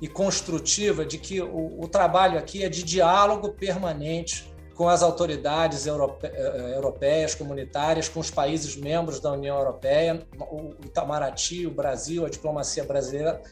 e 0.00 0.08
construtiva 0.08 1.04
de 1.04 1.18
que 1.18 1.42
o, 1.42 1.78
o, 1.78 1.86
trabalho 1.86 2.38
aqui 2.38 2.64
é 2.64 2.70
de 2.70 2.82
diálogo 2.82 3.50
permanente 3.50 4.50
com 4.74 4.88
as 4.88 5.02
autoridades 5.02 5.86
europe, 5.86 6.26
é, 6.26 6.74
europeias, 6.74 7.34
comunitárias, 7.34 8.08
com 8.08 8.20
os 8.20 8.30
países 8.30 8.76
membros 8.76 9.20
da 9.20 9.30
União 9.32 9.58
Europeia, 9.58 10.26
o 10.40 10.70
Itamaraty, 10.86 11.66
o 11.66 11.70
Brasil, 11.70 12.24
a 12.24 12.30
diplomacia 12.30 12.84
brasileira 12.84 13.42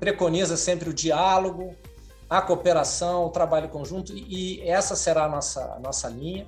preconiza 0.00 0.56
sempre 0.56 0.88
o 0.88 0.94
diálogo, 0.94 1.76
a 2.30 2.40
cooperação, 2.40 3.26
o 3.26 3.30
trabalho 3.30 3.68
conjunto, 3.68 4.12
e 4.14 4.62
essa 4.62 4.94
será 4.94 5.24
a 5.24 5.28
nossa, 5.28 5.74
a 5.74 5.80
nossa 5.80 6.08
linha 6.08 6.46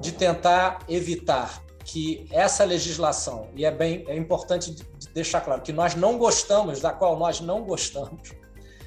de 0.00 0.12
tentar 0.12 0.78
evitar 0.88 1.64
que 1.84 2.26
essa 2.30 2.64
legislação, 2.64 3.48
e 3.54 3.64
é 3.64 3.70
bem 3.70 4.04
é 4.06 4.16
importante 4.16 4.76
deixar 5.12 5.40
claro 5.40 5.62
que 5.62 5.72
nós 5.72 5.96
não 5.96 6.16
gostamos, 6.16 6.80
da 6.80 6.92
qual 6.92 7.18
nós 7.18 7.40
não 7.40 7.62
gostamos, 7.64 8.32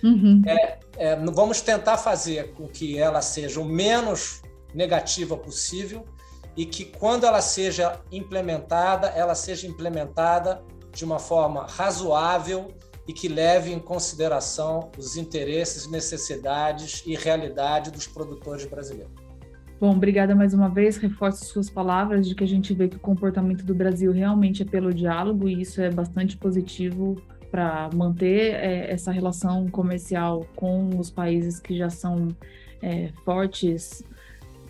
uhum. 0.02 0.42
é, 0.46 0.80
é, 0.98 1.16
vamos 1.18 1.60
tentar 1.60 1.98
fazer 1.98 2.54
com 2.54 2.68
que 2.68 2.98
ela 2.98 3.22
seja 3.22 3.60
o 3.60 3.66
menos 3.66 4.42
negativa 4.74 5.36
possível 5.36 6.06
e 6.56 6.66
que 6.66 6.86
quando 6.86 7.26
ela 7.26 7.42
seja 7.42 8.00
implementada, 8.12 9.08
ela 9.08 9.36
seja 9.36 9.68
implementada 9.68 10.64
de 10.92 11.04
uma 11.04 11.20
forma 11.20 11.66
razoável 11.68 12.74
e 13.10 13.14
que 13.14 13.28
leve 13.28 13.74
em 13.74 13.80
consideração 13.80 14.92
os 14.96 15.18
interesses, 15.18 15.90
necessidades 15.90 17.02
e 17.08 17.16
realidade 17.16 17.90
dos 17.90 18.06
produtores 18.06 18.68
brasileiros. 18.68 19.12
Bom, 19.82 19.96
obrigada 19.96 20.36
mais 20.36 20.54
uma 20.54 20.70
vez. 20.70 20.98
Reforço 20.98 21.44
suas 21.46 21.72
palavras 21.72 22.28
de 22.28 22.36
que 22.36 22.44
a 22.44 22.48
gente 22.48 22.72
vê 22.72 22.88
que 22.88 22.98
o 22.98 23.00
comportamento 23.00 23.66
do 23.66 23.74
Brasil 23.74 24.12
realmente 24.12 24.62
é 24.62 24.66
pelo 24.66 24.94
diálogo 24.94 25.50
e 25.50 25.60
isso 25.60 25.82
é 25.82 25.90
bastante 25.90 26.38
positivo 26.38 27.20
para 27.50 27.90
manter 27.96 28.54
é, 28.54 28.92
essa 28.92 29.12
relação 29.12 29.68
comercial 29.70 30.46
com 30.56 30.90
os 31.00 31.10
países 31.10 31.60
que 31.60 31.76
já 31.76 31.90
são 31.90 32.28
é, 32.80 33.10
fortes 33.26 34.04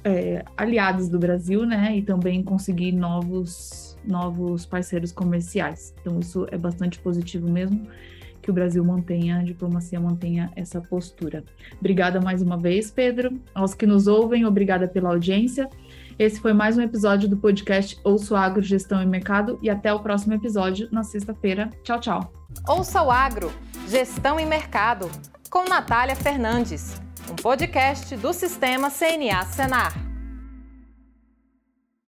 é, 0.01 0.45
aliados 0.55 1.09
do 1.09 1.19
Brasil, 1.19 1.65
né? 1.65 1.97
E 1.97 2.03
também 2.03 2.41
conseguir 2.41 2.93
novos 2.93 3.97
novos 4.07 4.65
parceiros 4.65 5.11
comerciais. 5.11 5.93
Então 5.99 6.21
isso 6.21 6.47
é 6.49 6.57
bastante 6.57 6.97
positivo 6.99 7.49
mesmo 7.51 7.85
que 8.49 8.51
o 8.51 8.53
Brasil 8.53 8.83
mantenha, 8.83 9.37
a 9.37 9.43
diplomacia 9.43 9.99
mantenha 9.99 10.51
essa 10.55 10.81
postura. 10.81 11.43
Obrigada 11.79 12.19
mais 12.19 12.41
uma 12.41 12.57
vez, 12.57 12.89
Pedro. 12.89 13.39
Aos 13.53 13.75
que 13.75 13.85
nos 13.85 14.07
ouvem, 14.07 14.43
obrigada 14.43 14.87
pela 14.87 15.09
audiência. 15.09 15.69
Esse 16.17 16.41
foi 16.41 16.51
mais 16.51 16.75
um 16.75 16.81
episódio 16.81 17.29
do 17.29 17.37
podcast 17.37 17.99
Ouço 18.03 18.35
Agro, 18.35 18.63
Gestão 18.63 19.03
e 19.03 19.05
Mercado 19.05 19.59
e 19.61 19.69
até 19.69 19.93
o 19.93 19.99
próximo 19.99 20.33
episódio 20.33 20.89
na 20.91 21.03
sexta-feira. 21.03 21.69
Tchau, 21.83 21.99
tchau. 21.99 22.33
Ouça 22.67 23.03
o 23.03 23.11
Agro, 23.11 23.51
Gestão 23.87 24.39
e 24.39 24.45
Mercado, 24.45 25.07
com 25.51 25.69
Natália 25.69 26.15
Fernandes, 26.15 26.99
um 27.31 27.35
podcast 27.35 28.17
do 28.17 28.33
Sistema 28.33 28.89
CNA 28.89 29.45
Senar. 29.45 30.08